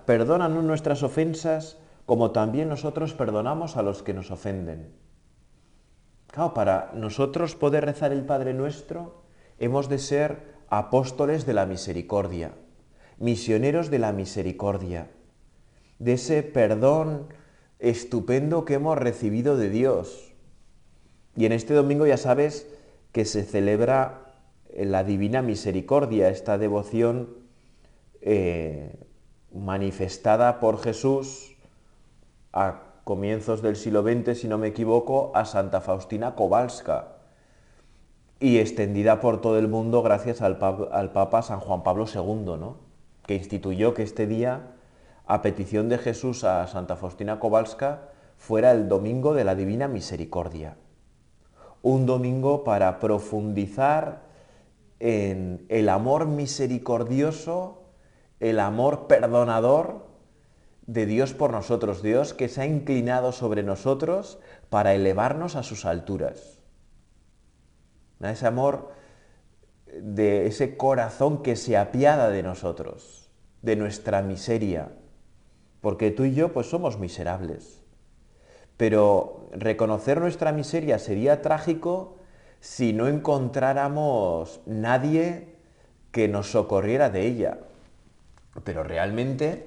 Perdónanos 0.05 0.63
nuestras 0.63 1.03
ofensas 1.03 1.77
como 2.09 2.31
también 2.31 2.69
nosotros 2.69 3.13
perdonamos 3.13 3.77
a 3.77 3.83
los 3.83 4.01
que 4.01 4.15
nos 4.15 4.31
ofenden. 4.31 4.95
Claro, 6.25 6.55
para 6.55 6.91
nosotros 6.95 7.53
poder 7.53 7.85
rezar 7.85 8.11
el 8.11 8.25
Padre 8.25 8.55
Nuestro, 8.55 9.21
hemos 9.59 9.89
de 9.89 9.99
ser 9.99 10.55
apóstoles 10.69 11.45
de 11.45 11.53
la 11.53 11.67
misericordia, 11.67 12.53
misioneros 13.19 13.91
de 13.91 13.99
la 13.99 14.11
misericordia, 14.11 15.11
de 15.99 16.13
ese 16.13 16.41
perdón 16.41 17.27
estupendo 17.77 18.65
que 18.65 18.73
hemos 18.73 18.97
recibido 18.97 19.55
de 19.55 19.69
Dios. 19.69 20.33
Y 21.35 21.45
en 21.45 21.51
este 21.51 21.75
domingo 21.75 22.07
ya 22.07 22.17
sabes 22.17 22.67
que 23.11 23.23
se 23.23 23.43
celebra 23.43 24.33
la 24.75 25.03
divina 25.03 25.43
misericordia, 25.43 26.29
esta 26.29 26.57
devoción 26.57 27.37
eh, 28.21 28.95
manifestada 29.53 30.59
por 30.59 30.81
Jesús 30.81 31.55
a 32.53 32.81
comienzos 33.03 33.61
del 33.61 33.75
siglo 33.75 34.03
XX, 34.03 34.37
si 34.37 34.47
no 34.47 34.57
me 34.57 34.67
equivoco, 34.67 35.31
a 35.33 35.45
Santa 35.45 35.81
Faustina 35.81 36.35
Kowalska, 36.35 37.15
y 38.39 38.59
extendida 38.59 39.19
por 39.19 39.41
todo 39.41 39.57
el 39.57 39.67
mundo 39.67 40.01
gracias 40.01 40.41
al, 40.41 40.57
Papa 40.57 41.41
San 41.41 41.59
Juan 41.59 41.83
Pablo 41.83 42.05
II, 42.13 42.57
¿no? 42.57 42.77
que 43.25 43.35
instituyó 43.35 43.93
que 43.93 44.03
este 44.03 44.27
día, 44.27 44.75
a 45.27 45.41
petición 45.41 45.89
de 45.89 45.97
Jesús 45.97 46.43
a 46.43 46.65
Santa 46.67 46.95
Faustina 46.95 47.39
Kowalska, 47.39 48.09
fuera 48.37 48.71
el 48.71 48.87
Domingo 48.87 49.33
de 49.33 49.43
la 49.43 49.55
Divina 49.55 49.87
Misericordia. 49.87 50.77
Un 51.81 52.05
domingo 52.05 52.63
para 52.63 52.99
profundizar 52.99 54.23
en 54.99 55.65
el 55.69 55.89
amor 55.89 56.25
misericordioso, 56.27 57.83
el 58.39 58.59
amor 58.59 59.07
perdonador 59.07 60.08
de 60.93 61.05
Dios 61.05 61.33
por 61.33 61.51
nosotros, 61.51 62.01
Dios 62.01 62.33
que 62.33 62.49
se 62.49 62.61
ha 62.61 62.65
inclinado 62.65 63.31
sobre 63.31 63.63
nosotros 63.63 64.39
para 64.69 64.93
elevarnos 64.93 65.55
a 65.55 65.63
sus 65.63 65.85
alturas 65.85 66.59
ese 68.27 68.47
amor 68.47 68.91
de 70.01 70.45
ese 70.45 70.75
corazón 70.75 71.41
que 71.41 71.55
se 71.55 71.77
apiada 71.77 72.29
de 72.29 72.43
nosotros, 72.43 73.29
de 73.61 73.75
nuestra 73.75 74.21
miseria, 74.21 74.91
porque 75.81 76.11
tú 76.11 76.25
y 76.25 76.33
yo 76.33 76.51
pues 76.51 76.67
somos 76.69 76.99
miserables. 76.99 77.81
Pero 78.75 79.49
reconocer 79.53 80.19
nuestra 80.19 80.51
miseria 80.51 80.99
sería 80.99 81.41
trágico 81.41 82.17
si 82.59 82.93
no 82.93 83.07
encontráramos 83.07 84.61
nadie 84.65 85.55
que 86.11 86.27
nos 86.27 86.51
socorriera 86.51 87.09
de 87.09 87.25
ella. 87.25 87.59
Pero 88.63 88.83
realmente, 88.83 89.65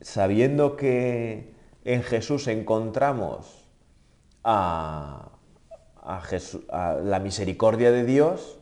sabiendo 0.00 0.76
que 0.76 1.54
en 1.84 2.02
Jesús 2.02 2.46
encontramos 2.48 3.68
a, 4.44 5.32
la 7.04 7.20
misericordia 7.20 7.90
de 7.90 8.04
Dios, 8.04 8.58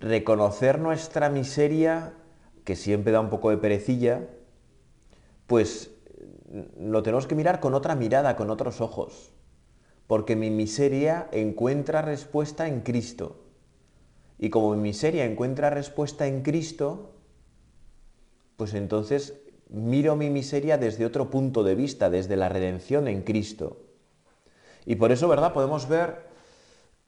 reconocer 0.00 0.78
nuestra 0.78 1.30
miseria, 1.30 2.12
que 2.64 2.76
siempre 2.76 3.12
da 3.12 3.20
un 3.20 3.30
poco 3.30 3.50
de 3.50 3.56
perecilla, 3.56 4.28
pues 5.46 5.90
lo 6.78 7.02
tenemos 7.02 7.26
que 7.26 7.34
mirar 7.34 7.60
con 7.60 7.74
otra 7.74 7.94
mirada, 7.94 8.36
con 8.36 8.50
otros 8.50 8.80
ojos, 8.80 9.32
porque 10.06 10.36
mi 10.36 10.50
miseria 10.50 11.28
encuentra 11.32 12.02
respuesta 12.02 12.68
en 12.68 12.80
Cristo. 12.80 13.40
Y 14.38 14.50
como 14.50 14.74
mi 14.74 14.82
miseria 14.82 15.24
encuentra 15.24 15.70
respuesta 15.70 16.26
en 16.26 16.42
Cristo, 16.42 17.14
pues 18.56 18.74
entonces 18.74 19.43
miro 19.68 20.16
mi 20.16 20.30
miseria 20.30 20.78
desde 20.78 21.06
otro 21.06 21.30
punto 21.30 21.62
de 21.62 21.74
vista, 21.74 22.10
desde 22.10 22.36
la 22.36 22.48
redención 22.48 23.08
en 23.08 23.22
Cristo. 23.22 23.78
Y 24.86 24.96
por 24.96 25.12
eso, 25.12 25.28
¿verdad? 25.28 25.52
Podemos 25.52 25.88
ver 25.88 26.26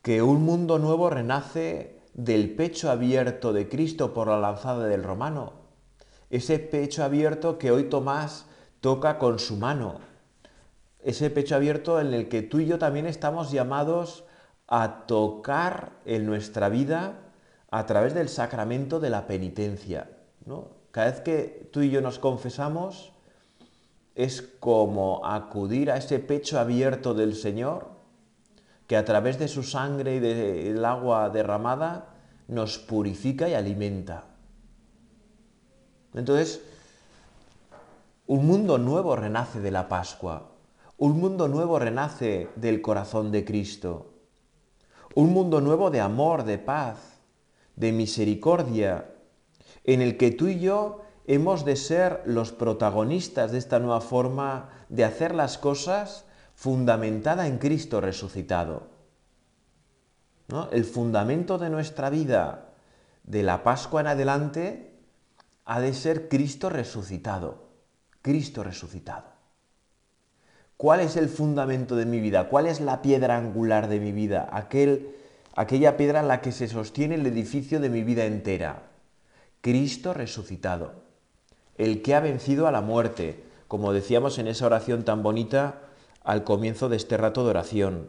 que 0.02 0.22
un 0.22 0.42
mundo 0.44 0.78
nuevo 0.78 1.10
renace 1.10 2.00
del 2.14 2.54
pecho 2.54 2.90
abierto 2.90 3.52
de 3.52 3.68
Cristo 3.68 4.14
por 4.14 4.28
la 4.28 4.40
lanzada 4.40 4.86
del 4.86 5.02
romano. 5.02 5.52
Ese 6.30 6.58
pecho 6.58 7.04
abierto 7.04 7.58
que 7.58 7.70
hoy 7.70 7.84
Tomás 7.84 8.46
toca 8.80 9.18
con 9.18 9.38
su 9.38 9.56
mano. 9.56 10.00
Ese 11.02 11.30
pecho 11.30 11.54
abierto 11.54 12.00
en 12.00 12.14
el 12.14 12.28
que 12.28 12.42
tú 12.42 12.60
y 12.60 12.66
yo 12.66 12.78
también 12.78 13.06
estamos 13.06 13.52
llamados 13.52 14.24
a 14.66 15.06
tocar 15.06 15.92
en 16.04 16.26
nuestra 16.26 16.68
vida 16.68 17.18
a 17.70 17.86
través 17.86 18.14
del 18.14 18.28
sacramento 18.28 18.98
de 18.98 19.10
la 19.10 19.26
penitencia. 19.26 20.10
¿no? 20.46 20.68
Cada 20.96 21.10
vez 21.10 21.20
que 21.20 21.68
tú 21.74 21.82
y 21.82 21.90
yo 21.90 22.00
nos 22.00 22.18
confesamos 22.18 23.12
es 24.14 24.40
como 24.40 25.26
acudir 25.26 25.90
a 25.90 25.98
ese 25.98 26.20
pecho 26.20 26.58
abierto 26.58 27.12
del 27.12 27.34
Señor 27.34 27.90
que 28.86 28.96
a 28.96 29.04
través 29.04 29.38
de 29.38 29.46
su 29.46 29.62
sangre 29.62 30.16
y 30.16 30.20
del 30.20 30.82
agua 30.86 31.28
derramada 31.28 32.14
nos 32.48 32.78
purifica 32.78 33.46
y 33.46 33.52
alimenta. 33.52 34.24
Entonces, 36.14 36.62
un 38.26 38.46
mundo 38.46 38.78
nuevo 38.78 39.16
renace 39.16 39.60
de 39.60 39.72
la 39.72 39.88
Pascua, 39.90 40.48
un 40.96 41.20
mundo 41.20 41.46
nuevo 41.46 41.78
renace 41.78 42.48
del 42.56 42.80
corazón 42.80 43.30
de 43.32 43.44
Cristo, 43.44 44.14
un 45.14 45.34
mundo 45.34 45.60
nuevo 45.60 45.90
de 45.90 46.00
amor, 46.00 46.44
de 46.44 46.56
paz, 46.56 47.20
de 47.74 47.92
misericordia, 47.92 49.10
en 49.86 50.02
el 50.02 50.16
que 50.16 50.32
tú 50.32 50.48
y 50.48 50.58
yo 50.58 51.02
hemos 51.26 51.64
de 51.64 51.76
ser 51.76 52.22
los 52.26 52.52
protagonistas 52.52 53.52
de 53.52 53.58
esta 53.58 53.78
nueva 53.78 54.00
forma 54.00 54.68
de 54.88 55.04
hacer 55.04 55.34
las 55.34 55.58
cosas 55.58 56.24
fundamentada 56.54 57.46
en 57.46 57.58
Cristo 57.58 58.00
resucitado. 58.00 58.88
El 60.70 60.84
fundamento 60.84 61.58
de 61.58 61.70
nuestra 61.70 62.10
vida 62.10 62.74
de 63.24 63.42
la 63.42 63.62
Pascua 63.62 64.00
en 64.00 64.06
adelante 64.08 64.92
ha 65.64 65.80
de 65.80 65.94
ser 65.94 66.28
Cristo 66.28 66.68
resucitado. 66.68 67.66
Cristo 68.22 68.62
resucitado. 68.62 69.36
¿Cuál 70.76 71.00
es 71.00 71.16
el 71.16 71.28
fundamento 71.28 71.96
de 71.96 72.06
mi 72.06 72.20
vida? 72.20 72.48
¿Cuál 72.48 72.66
es 72.66 72.80
la 72.80 73.02
piedra 73.02 73.36
angular 73.36 73.88
de 73.88 73.98
mi 73.98 74.12
vida? 74.12 74.48
Aquel, 74.52 75.14
aquella 75.54 75.96
piedra 75.96 76.20
en 76.20 76.28
la 76.28 76.40
que 76.40 76.52
se 76.52 76.68
sostiene 76.68 77.14
el 77.14 77.26
edificio 77.26 77.80
de 77.80 77.88
mi 77.88 78.02
vida 78.02 78.24
entera. 78.24 78.95
Cristo 79.66 80.14
resucitado. 80.14 80.92
El 81.76 82.00
que 82.00 82.14
ha 82.14 82.20
vencido 82.20 82.68
a 82.68 82.70
la 82.70 82.82
muerte, 82.82 83.42
como 83.66 83.92
decíamos 83.92 84.38
en 84.38 84.46
esa 84.46 84.64
oración 84.64 85.04
tan 85.04 85.24
bonita 85.24 85.80
al 86.22 86.44
comienzo 86.44 86.88
de 86.88 86.94
este 86.94 87.16
rato 87.16 87.42
de 87.42 87.50
oración. 87.50 88.08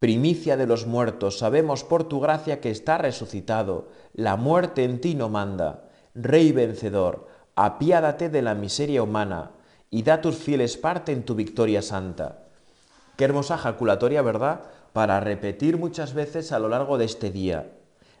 Primicia 0.00 0.56
de 0.56 0.66
los 0.66 0.88
muertos, 0.88 1.38
sabemos 1.38 1.84
por 1.84 2.08
tu 2.08 2.18
gracia 2.18 2.60
que 2.60 2.72
está 2.72 2.98
resucitado, 2.98 3.90
la 4.12 4.34
muerte 4.34 4.82
en 4.82 5.00
ti 5.00 5.14
no 5.14 5.28
manda. 5.28 5.84
Rey 6.16 6.50
vencedor, 6.50 7.28
apiádate 7.54 8.28
de 8.28 8.42
la 8.42 8.56
miseria 8.56 9.04
humana 9.04 9.52
y 9.88 10.02
da 10.02 10.20
tus 10.20 10.34
fieles 10.34 10.76
parte 10.76 11.12
en 11.12 11.24
tu 11.24 11.36
victoria 11.36 11.80
santa. 11.80 12.48
Qué 13.16 13.24
hermosa 13.24 13.56
jaculatoria, 13.56 14.20
¿verdad? 14.22 14.62
Para 14.92 15.20
repetir 15.20 15.78
muchas 15.78 16.12
veces 16.12 16.50
a 16.50 16.58
lo 16.58 16.68
largo 16.68 16.98
de 16.98 17.04
este 17.04 17.30
día. 17.30 17.70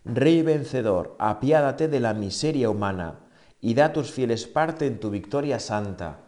Rey 0.04 0.42
vencedor, 0.42 1.16
apiádate 1.18 1.88
de 1.88 1.98
la 1.98 2.12
miseria 2.12 2.68
humana 2.68 3.20
y 3.60 3.72
da 3.72 3.92
tus 3.92 4.12
fieles 4.12 4.46
parte 4.46 4.86
en 4.86 5.00
tu 5.00 5.08
victoria 5.08 5.58
santa. 5.58 6.18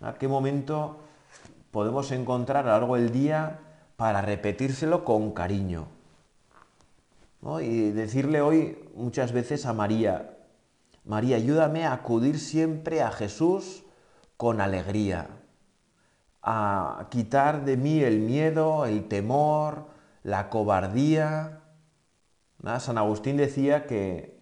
¿A 0.00 0.14
qué 0.14 0.28
momento 0.28 1.00
podemos 1.70 2.10
encontrar 2.10 2.66
a 2.66 2.72
lo 2.72 2.78
largo 2.78 2.96
del 2.96 3.12
día 3.12 3.60
para 3.96 4.22
repetírselo 4.22 5.04
con 5.04 5.32
cariño? 5.32 5.88
Y 7.60 7.90
decirle 7.90 8.40
hoy 8.40 8.78
muchas 8.94 9.32
veces 9.32 9.66
a 9.66 9.74
María, 9.74 10.38
María, 11.04 11.36
ayúdame 11.36 11.84
a 11.84 11.92
acudir 11.92 12.38
siempre 12.38 13.02
a 13.02 13.10
Jesús 13.10 13.82
con 14.36 14.60
alegría, 14.60 15.28
a 16.42 17.08
quitar 17.10 17.64
de 17.64 17.76
mí 17.76 18.00
el 18.02 18.20
miedo, 18.20 18.86
el 18.86 19.08
temor, 19.08 19.86
la 20.22 20.48
cobardía. 20.48 21.59
San 22.78 22.98
Agustín 22.98 23.36
decía 23.36 23.86
que 23.86 24.38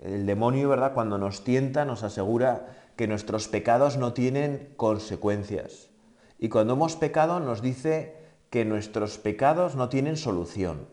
el 0.00 0.26
demonio, 0.26 0.68
¿verdad? 0.68 0.94
Cuando 0.94 1.18
nos 1.18 1.44
tienta, 1.44 1.84
nos 1.84 2.02
asegura 2.02 2.76
que 2.96 3.08
nuestros 3.08 3.48
pecados 3.48 3.96
no 3.96 4.12
tienen 4.12 4.74
consecuencias. 4.76 5.90
Y 6.38 6.48
cuando 6.48 6.74
hemos 6.74 6.96
pecado 6.96 7.40
nos 7.40 7.62
dice 7.62 8.16
que 8.50 8.64
nuestros 8.64 9.18
pecados 9.18 9.74
no 9.76 9.88
tienen 9.88 10.16
solución. 10.16 10.86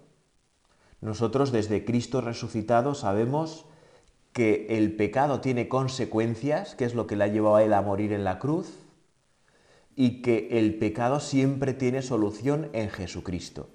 Nosotros 1.02 1.52
desde 1.52 1.84
Cristo 1.84 2.22
resucitado 2.22 2.96
sabemos 2.96 3.66
que 4.34 4.68
el 4.70 4.96
pecado 4.96 5.42
tiene 5.42 5.68
consecuencias, 5.68 6.76
que 6.76 6.86
es 6.86 6.96
lo 6.96 7.06
que 7.06 7.16
le 7.16 7.26
ha 7.26 7.28
llevado 7.28 7.58
a 7.58 7.64
él 7.64 7.74
a 7.74 7.82
morir 7.82 8.14
en 8.14 8.24
la 8.24 8.40
cruz, 8.40 8.80
y 9.96 10.22
que 10.22 10.48
el 10.52 10.76
pecado 10.80 11.20
siempre 11.20 11.74
tiene 11.74 12.02
solución 12.02 12.70
en 12.74 12.90
Jesucristo. 12.90 13.70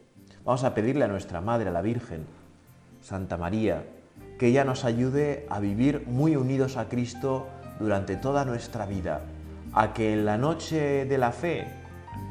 Vamos 0.46 0.62
a 0.62 0.74
pedirle 0.74 1.04
a 1.04 1.08
nuestra 1.08 1.40
Madre, 1.40 1.70
a 1.70 1.72
la 1.72 1.82
Virgen, 1.82 2.24
Santa 3.02 3.36
María, 3.36 3.82
que 4.38 4.46
ella 4.46 4.64
nos 4.64 4.84
ayude 4.84 5.44
a 5.50 5.58
vivir 5.58 6.04
muy 6.06 6.36
unidos 6.36 6.76
a 6.76 6.88
Cristo 6.88 7.48
durante 7.80 8.14
toda 8.14 8.44
nuestra 8.44 8.86
vida, 8.86 9.22
a 9.72 9.92
que 9.92 10.12
en 10.12 10.24
la 10.24 10.38
noche 10.38 11.04
de 11.04 11.18
la 11.18 11.32
fe 11.32 11.66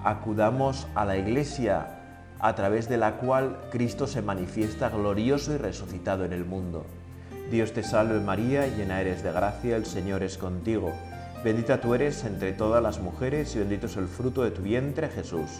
acudamos 0.06 0.88
a 0.95 1.04
la 1.04 1.17
iglesia 1.17 1.88
a 2.39 2.56
través 2.56 2.88
de 2.88 2.95
la 2.95 3.17
cual 3.17 3.60
Cristo 3.69 4.08
se 4.08 4.21
manifiesta 4.21 4.88
glorioso 4.88 5.54
y 5.54 5.58
resucitado 5.58 6.23
en 6.23 6.32
el 6.32 6.45
mundo. 6.45 6.86
Dios 7.51 7.73
te 7.73 7.84
salve 7.84 8.21
María, 8.21 8.65
llena 8.65 9.01
eres 9.01 9.23
de 9.23 9.34
gracia, 9.34 9.75
el 9.75 9.86
Señor 9.86 10.23
es 10.23 10.38
contigo. 10.38 10.93
Bendita 11.43 11.82
tú 11.82 11.93
eres 11.93 12.23
entre 12.23 12.54
todas 12.54 12.82
las 12.82 13.01
mujeres 13.01 13.54
y 13.58 13.60
bendito 13.60 13.88
es 13.88 13.97
el 13.97 14.08
fruto 14.08 14.43
de 14.43 14.51
tu 14.51 14.62
vientre 14.62 15.10
Jesús. 15.10 15.60